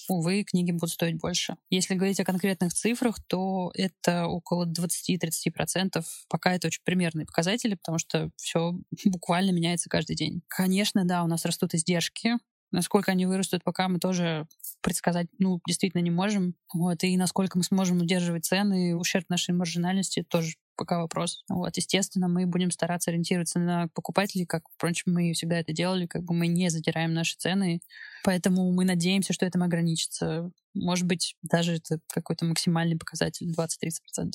увы, 0.07 0.43
книги 0.43 0.72
будут 0.72 0.91
стоить 0.91 1.17
больше. 1.20 1.57
Если 1.70 1.95
говорить 1.95 2.20
о 2.20 2.26
конкретных 2.26 2.74
цифрах, 2.74 3.20
то 3.28 3.72
это 3.74 4.28
около 4.28 4.65
20-30%. 4.65 6.03
Пока 6.30 6.53
это 6.53 6.67
очень 6.67 6.82
примерные 6.84 7.26
показатели, 7.26 7.76
потому 7.76 7.97
что 7.97 8.30
все 8.38 8.74
буквально 9.05 9.51
меняется 9.51 9.89
каждый 9.89 10.15
день. 10.15 10.41
Конечно, 10.47 11.05
да, 11.05 11.24
у 11.24 11.28
нас 11.28 11.45
растут 11.45 11.74
издержки, 11.74 12.38
Насколько 12.72 13.11
они 13.11 13.26
вырастут, 13.26 13.63
пока 13.63 13.88
мы 13.88 13.99
тоже 13.99 14.47
предсказать, 14.82 15.28
ну, 15.39 15.59
действительно 15.67 16.01
не 16.01 16.11
можем. 16.11 16.55
Вот, 16.74 17.03
и 17.03 17.17
насколько 17.17 17.57
мы 17.57 17.63
сможем 17.63 18.01
удерживать 18.01 18.45
цены, 18.45 18.95
ущерб 18.95 19.26
нашей 19.30 19.55
маржинальности 19.55 20.24
тоже 20.28 20.53
пока 20.80 20.99
вопрос. 20.99 21.43
Вот, 21.49 21.76
естественно, 21.76 22.30
мы 22.30 22.45
будем 22.45 22.72
стараться 22.72 23.11
ориентироваться 23.11 23.59
на 23.59 23.89
покупателей, 23.93 24.45
как, 24.45 24.63
впрочем, 24.76 25.13
мы 25.13 25.34
всегда 25.34 25.59
это 25.59 25.74
делали, 25.74 26.05
как 26.05 26.24
бы 26.24 26.34
мы 26.34 26.47
не 26.47 26.70
задираем 26.70 27.13
наши 27.13 27.36
цены, 27.38 27.82
поэтому 28.24 28.72
мы 28.72 28.86
надеемся, 28.86 29.34
что 29.34 29.45
этим 29.45 29.61
ограничится. 29.61 30.51
Может 30.74 31.05
быть, 31.05 31.36
даже 31.41 31.76
это 31.76 31.99
какой-то 32.07 32.45
максимальный 32.45 32.97
показатель 32.97 33.51
20-30%. 33.51 34.32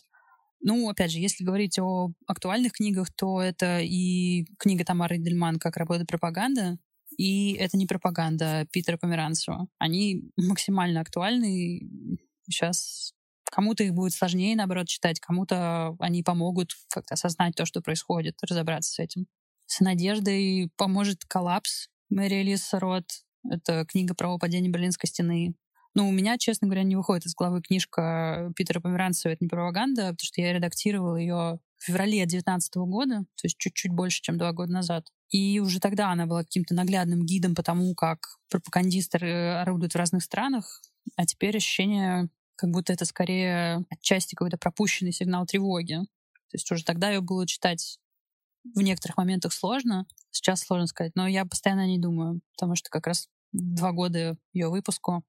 Ну, 0.61 0.89
опять 0.89 1.13
же, 1.13 1.19
если 1.19 1.45
говорить 1.45 1.79
о 1.79 2.11
актуальных 2.27 2.73
книгах, 2.73 3.09
то 3.15 3.41
это 3.41 3.81
и 3.81 4.45
книга 4.59 4.85
Тамары 4.85 5.19
Дельман 5.19 5.59
«Как 5.59 5.77
работает 5.79 6.09
пропаганда», 6.09 6.79
и 7.17 7.55
это 7.55 7.77
не 7.77 7.87
пропаганда 7.87 8.67
Питера 8.73 8.97
Померанцева. 8.97 9.67
Они 9.79 10.31
максимально 10.37 11.01
актуальны. 11.01 11.89
Сейчас 12.49 13.13
кому-то 13.51 13.85
их 13.85 13.95
будет 13.95 14.13
сложнее, 14.13 14.57
наоборот, 14.57 14.89
читать, 14.89 15.21
кому-то 15.21 15.97
они 16.01 16.23
помогут 16.23 16.73
как-то 16.93 17.15
осознать 17.15 17.55
то, 17.55 17.65
что 17.65 17.81
происходит, 17.81 18.37
разобраться 18.43 18.93
с 18.93 18.99
этим. 18.99 19.27
С 19.67 19.81
надеждой 19.81 20.71
поможет 20.77 21.25
«Коллапс» 21.25 21.89
Мэри 22.11 22.37
Элис 22.37 22.73
Рот. 22.73 23.07
Это 23.49 23.85
книга 23.87 24.15
про 24.15 24.37
падение 24.39 24.71
Берлинской 24.71 25.09
стены. 25.09 25.55
Ну, 25.95 26.09
у 26.09 26.13
меня, 26.13 26.37
честно 26.39 26.67
говоря, 26.67 26.83
не 26.83 26.97
выходит 26.97 27.27
из 27.27 27.35
головы 27.35 27.63
книжка 27.63 28.53
Питера 28.57 28.81
Померанцева 28.81 29.33
«Это 29.33 29.45
не 29.45 29.49
пропаганда», 29.49 30.03
потому 30.03 30.19
что 30.21 30.41
я 30.41 30.53
редактировала 30.53 31.17
ее 31.17 31.61
в 31.79 31.85
феврале 31.85 32.19
2019 32.19 32.75
года, 32.77 33.21
то 33.21 33.45
есть 33.45 33.57
чуть-чуть 33.59 33.93
больше, 33.93 34.21
чем 34.21 34.37
два 34.37 34.53
года 34.53 34.73
назад. 34.73 35.07
И 35.35 35.59
уже 35.59 35.81
тогда 35.81 36.13
она 36.13 36.27
была 36.27 36.45
каким-то 36.45 36.75
наглядным 36.75 37.27
гидом 37.27 37.57
по 37.57 37.65
тому, 37.65 37.93
как 37.97 38.39
пропагандисты 38.49 39.19
орудуют 39.19 39.95
в 39.95 39.99
разных 39.99 40.23
странах. 40.23 40.81
А 41.17 41.27
теперь 41.27 41.57
ощущение, 41.57 42.29
как 42.55 42.71
будто 42.71 42.93
это 42.93 43.05
скорее 43.05 43.85
отчасти 43.91 44.37
какой-то 44.37 44.59
пропущенный 44.59 45.11
сигнал 45.11 45.45
тревоги. 45.45 45.97
То 45.97 46.55
есть 46.57 46.71
уже 46.71 46.85
тогда 46.85 47.11
ее 47.11 47.21
было 47.21 47.49
читать 47.49 47.99
в 48.63 48.81
некоторых 48.81 49.17
моментах 49.17 49.53
сложно, 49.53 50.07
сейчас 50.31 50.61
сложно 50.61 50.87
сказать, 50.87 51.17
но 51.17 51.27
я 51.27 51.45
постоянно 51.45 51.83
о 51.83 51.87
ней 51.87 51.99
думаю, 51.99 52.41
потому 52.53 52.77
что 52.77 52.89
как 52.89 53.09
раз 53.09 53.29
два 53.51 53.91
года 53.91 54.39
ее 54.53 54.69
выпуску, 54.69 55.25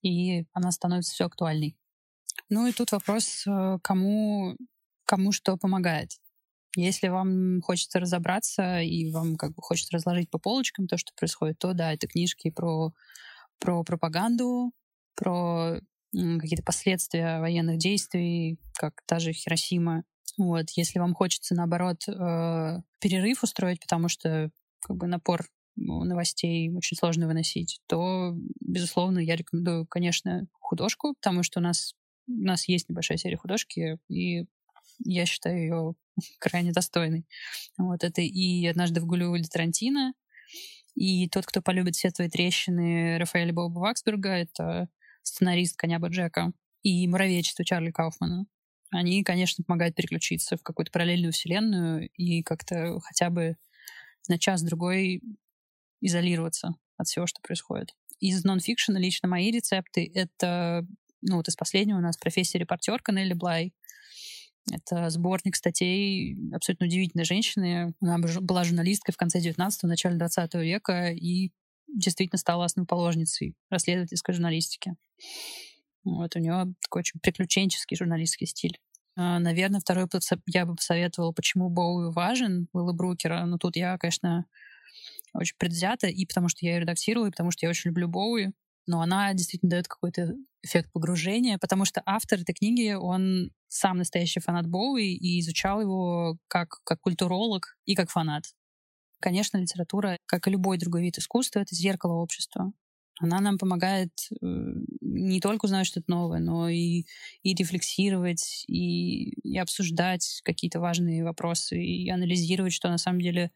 и 0.00 0.46
она 0.52 0.70
становится 0.70 1.12
все 1.12 1.26
актуальней. 1.26 1.76
Ну 2.50 2.68
и 2.68 2.72
тут 2.72 2.92
вопрос, 2.92 3.44
э, 3.48 3.78
кому, 3.82 4.56
кому 5.04 5.32
что 5.32 5.56
помогает. 5.56 6.12
Если 6.76 7.08
вам 7.08 7.60
хочется 7.62 7.98
разобраться 7.98 8.80
и 8.80 9.10
вам 9.10 9.36
как 9.36 9.54
бы 9.54 9.62
хочется 9.62 9.96
разложить 9.96 10.30
по 10.30 10.38
полочкам 10.38 10.86
то, 10.86 10.98
что 10.98 11.12
происходит, 11.16 11.58
то 11.58 11.72
да, 11.72 11.92
это 11.92 12.06
книжки 12.06 12.50
про, 12.50 12.92
про 13.58 13.82
пропаганду, 13.84 14.72
про 15.14 15.80
какие-то 16.12 16.62
последствия 16.62 17.40
военных 17.40 17.78
действий, 17.78 18.58
как 18.74 19.02
та 19.06 19.18
же 19.18 19.32
Хиросима. 19.32 20.04
Вот. 20.36 20.70
Если 20.70 20.98
вам 20.98 21.14
хочется, 21.14 21.54
наоборот, 21.54 22.08
э, 22.08 22.80
перерыв 23.00 23.42
устроить, 23.42 23.80
потому 23.80 24.08
что 24.08 24.50
как 24.80 24.96
бы 24.96 25.06
напор 25.06 25.46
новостей 25.76 26.70
очень 26.74 26.96
сложно 26.96 27.26
выносить, 27.26 27.80
то, 27.86 28.34
безусловно, 28.60 29.18
я 29.20 29.36
рекомендую, 29.36 29.86
конечно, 29.86 30.46
художку, 30.52 31.14
потому 31.14 31.42
что 31.42 31.60
у 31.60 31.62
нас, 31.62 31.94
у 32.26 32.32
нас 32.32 32.68
есть 32.68 32.88
небольшая 32.88 33.18
серия 33.18 33.36
художки, 33.36 33.98
и 34.08 34.46
я 35.04 35.26
считаю 35.26 35.58
ее 35.60 35.94
крайне 36.38 36.72
достойной. 36.72 37.26
Вот 37.76 38.04
это 38.04 38.20
и 38.20 38.66
«Однажды 38.66 39.00
в 39.00 39.06
Голливуде» 39.06 39.48
Тарантино, 39.48 40.14
и 40.94 41.28
тот, 41.28 41.46
кто 41.46 41.62
полюбит 41.62 41.94
все 41.94 42.10
твои 42.10 42.28
трещины 42.28 43.18
Рафаэля 43.18 43.52
Боба 43.52 43.78
Ваксберга, 43.78 44.30
это 44.30 44.88
сценарист 45.22 45.76
«Коня 45.76 45.98
Боджека», 45.98 46.52
и 46.82 47.06
«Муравейчество» 47.06 47.64
Чарли 47.64 47.90
Кауфмана. 47.90 48.46
Они, 48.90 49.22
конечно, 49.22 49.64
помогают 49.64 49.94
переключиться 49.94 50.56
в 50.56 50.62
какую-то 50.62 50.90
параллельную 50.90 51.32
вселенную 51.32 52.08
и 52.14 52.42
как-то 52.42 52.98
хотя 53.00 53.28
бы 53.30 53.56
на 54.28 54.38
час-другой 54.38 55.22
изолироваться 56.00 56.74
от 56.96 57.06
всего, 57.06 57.26
что 57.26 57.40
происходит. 57.42 57.94
Из 58.20 58.42
нонфикшена 58.44 58.98
лично 58.98 59.28
мои 59.28 59.50
рецепты— 59.50 60.10
это, 60.14 60.86
ну 61.20 61.36
вот 61.36 61.48
из 61.48 61.56
последнего 61.56 61.98
у 61.98 62.00
нас 62.00 62.16
профессия 62.16 62.58
репортерка 62.58 63.12
Нелли 63.12 63.34
Блай. 63.34 63.74
Это 64.70 65.10
сборник 65.10 65.56
статей 65.56 66.36
абсолютно 66.52 66.86
удивительной 66.86 67.24
женщины. 67.24 67.94
Она 68.00 68.18
была 68.18 68.64
журналисткой 68.64 69.12
в 69.12 69.16
конце 69.16 69.40
19-го, 69.40 69.88
начале 69.88 70.16
20 70.16 70.54
века 70.54 71.10
и 71.12 71.50
действительно 71.88 72.38
стала 72.38 72.64
основоположницей 72.64 73.54
расследовательской 73.70 74.34
журналистики. 74.34 74.94
Вот 76.04 76.36
у 76.36 76.38
нее 76.38 76.74
такой 76.82 77.00
очень 77.00 77.20
приключенческий 77.20 77.96
журналистский 77.96 78.46
стиль. 78.46 78.78
А, 79.16 79.38
наверное, 79.40 79.80
второй 79.80 80.06
я 80.46 80.64
бы 80.64 80.76
посоветовала, 80.76 81.32
почему 81.32 81.70
Боуи 81.70 82.12
важен, 82.12 82.68
Уилла 82.72 82.92
Брукера. 82.92 83.44
Но 83.46 83.58
тут 83.58 83.76
я, 83.76 83.98
конечно, 83.98 84.46
очень 85.34 85.56
предвзята, 85.58 86.06
и 86.06 86.24
потому 86.24 86.48
что 86.48 86.64
я 86.64 86.74
ее 86.74 86.80
редактирую, 86.80 87.28
и 87.28 87.30
потому 87.30 87.50
что 87.50 87.66
я 87.66 87.70
очень 87.70 87.90
люблю 87.90 88.08
Боуи. 88.08 88.52
Но 88.86 89.00
она 89.00 89.34
действительно 89.34 89.70
дает 89.70 89.88
какой-то 89.88 90.34
эффект 90.62 90.90
погружения, 90.92 91.58
потому 91.58 91.84
что 91.84 92.02
автор 92.04 92.40
этой 92.40 92.54
книги, 92.54 92.92
он 92.92 93.50
сам 93.68 93.98
настоящий 93.98 94.40
фанат 94.40 94.66
Боуи 94.66 95.14
и 95.14 95.40
изучал 95.40 95.80
его 95.80 96.38
как, 96.48 96.80
как 96.84 97.00
культуролог 97.00 97.76
и 97.84 97.94
как 97.94 98.10
фанат. 98.10 98.44
Конечно, 99.20 99.58
литература, 99.58 100.18
как 100.26 100.46
и 100.46 100.50
любой 100.50 100.78
другой 100.78 101.02
вид 101.02 101.18
искусства, 101.18 101.60
это 101.60 101.74
зеркало 101.74 102.14
общества. 102.14 102.72
Она 103.20 103.40
нам 103.40 103.58
помогает 103.58 104.12
э, 104.30 104.46
не 105.00 105.40
только 105.40 105.64
узнать 105.64 105.86
что-то 105.86 106.08
новое, 106.08 106.38
но 106.38 106.68
и, 106.68 107.04
и 107.42 107.54
рефлексировать, 107.54 108.64
и, 108.68 109.30
и 109.42 109.58
обсуждать 109.58 110.40
какие-то 110.44 110.78
важные 110.78 111.24
вопросы, 111.24 111.82
и 111.82 112.08
анализировать, 112.10 112.72
что 112.72 112.88
на 112.88 112.98
самом 112.98 113.20
деле 113.20 113.50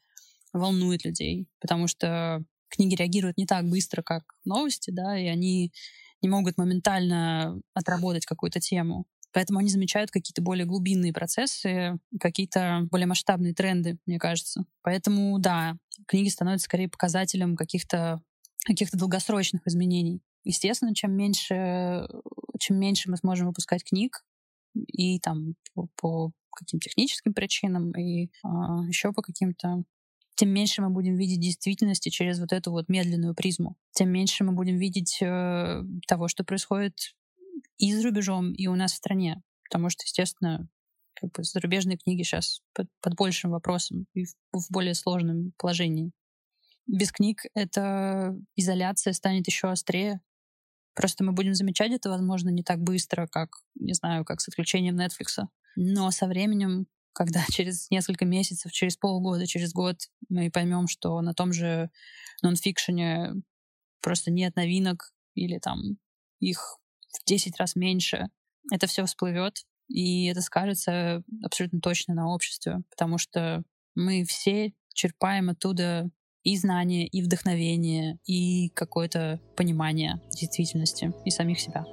волнует 0.53 1.05
людей. 1.05 1.47
Потому 1.61 1.87
что 1.87 2.45
книги 2.69 2.97
реагируют 2.97 3.37
не 3.37 3.47
так 3.47 3.69
быстро, 3.69 4.03
как 4.03 4.25
новости, 4.45 4.91
да, 4.91 5.17
и 5.17 5.27
они 5.27 5.73
не 6.23 6.29
могут 6.29 6.57
моментально 6.59 7.61
отработать 7.75 8.27
какую-то 8.27 8.61
тему. 8.61 9.07
Поэтому 9.33 9.61
они 9.61 9.69
замечают 9.69 10.11
какие-то 10.11 10.43
более 10.43 10.67
глубинные 10.67 11.13
процессы, 11.13 11.99
какие-то 12.21 12.87
более 12.91 13.07
масштабные 13.07 13.55
тренды, 13.55 13.99
мне 14.07 14.19
кажется. 14.19 14.65
Поэтому, 14.83 15.39
да, 15.39 15.77
книги 16.07 16.29
становятся 16.29 16.67
скорее 16.67 16.89
показателем 16.89 17.57
каких-то 17.57 18.21
каких-то 18.65 18.97
долгосрочных 18.97 19.67
изменений. 19.67 20.23
Естественно, 20.45 20.95
чем 20.95 21.13
меньше, 21.17 22.07
чем 22.61 22.79
меньше 22.79 23.11
мы 23.11 23.17
сможем 23.17 23.49
выпускать 23.49 23.83
книг, 23.85 24.25
и 24.75 25.19
там 25.19 25.55
по, 25.75 25.89
по 25.97 26.33
каким-то 26.55 26.89
техническим 26.89 27.35
причинам, 27.35 27.91
и 27.93 28.31
а, 28.45 28.85
еще 28.87 29.13
по 29.13 29.23
каким-то 29.23 29.83
тем 30.43 30.51
меньше 30.51 30.83
мы 30.83 30.91
будем 30.91 31.15
видеть 31.15 31.39
действительности 31.39 32.09
через 32.09 32.41
вот 32.41 32.53
эту 32.53 32.73
вот 32.73 32.89
медленную 32.89 33.33
призму, 33.33 33.77
тем 33.93 34.11
меньше 34.11 34.43
мы 34.43 34.51
будем 34.51 34.77
видеть 34.77 35.19
э, 35.23 35.85
того, 36.09 36.27
что 36.27 36.43
происходит 36.43 37.15
и 37.79 37.95
за 37.95 38.03
рубежом, 38.03 38.53
и 38.53 38.67
у 38.67 38.75
нас 38.75 38.93
в 38.93 38.97
стране. 38.97 39.41
Потому 39.71 39.89
что, 39.89 40.03
естественно, 40.05 40.69
как 41.15 41.31
бы 41.31 41.45
зарубежные 41.45 41.97
книги 41.97 42.25
сейчас 42.25 42.61
под, 42.75 42.89
под 43.01 43.15
большим 43.15 43.53
вопросом 43.53 44.07
и 44.15 44.25
в, 44.25 44.35
в 44.53 44.67
более 44.69 44.95
сложном 44.95 45.53
положении. 45.59 46.11
Без 46.89 47.13
книг 47.13 47.43
эта 47.55 48.37
изоляция 48.57 49.13
станет 49.13 49.47
еще 49.47 49.69
острее. 49.71 50.23
Просто 50.97 51.23
мы 51.23 51.31
будем 51.31 51.55
замечать 51.55 51.93
это, 51.93 52.11
возможно, 52.11 52.49
не 52.49 52.65
так 52.65 52.81
быстро, 52.81 53.29
как, 53.29 53.51
не 53.77 53.95
знаю, 53.95 54.25
как 54.25 54.41
с 54.41 54.49
отключением 54.49 54.99
Netflix. 54.99 55.47
Но 55.77 56.11
со 56.11 56.27
временем, 56.27 56.89
когда 57.13 57.45
через 57.51 57.91
несколько 57.91 58.25
месяцев, 58.25 58.73
через 58.73 58.97
полгода, 58.97 59.47
через 59.47 59.73
год 59.73 59.97
мы 60.29 60.51
поймем, 60.51 60.89
что 60.89 61.21
на 61.21 61.35
том 61.35 61.53
же 61.53 61.91
нонфикшене 62.43 63.35
просто 64.01 64.31
нет 64.31 64.57
новинок 64.57 65.13
или 65.35 65.59
там 65.59 65.99
их 66.41 66.79
в 67.13 67.25
10 67.27 67.59
раз 67.59 67.77
меньше, 67.77 68.29
это 68.71 68.87
все 68.87 69.05
всплывет, 69.05 69.65
и 69.89 70.27
это 70.27 70.41
скажется 70.41 71.23
абсолютно 71.43 71.81
точно 71.81 72.15
на 72.15 72.29
обществе, 72.33 72.83
потому 72.91 73.19
что 73.19 73.63
мы 73.95 74.25
все 74.25 74.73
черпаем 74.95 75.51
оттуда 75.51 76.11
и 76.43 76.57
знания, 76.57 77.07
и 77.07 77.23
вдохновение, 77.23 78.19
и 78.25 78.71
какое-то 78.71 79.41
понимание 79.57 80.21
действительности 80.31 81.13
и 81.25 81.31
самих 81.31 81.61
себя. 81.61 81.85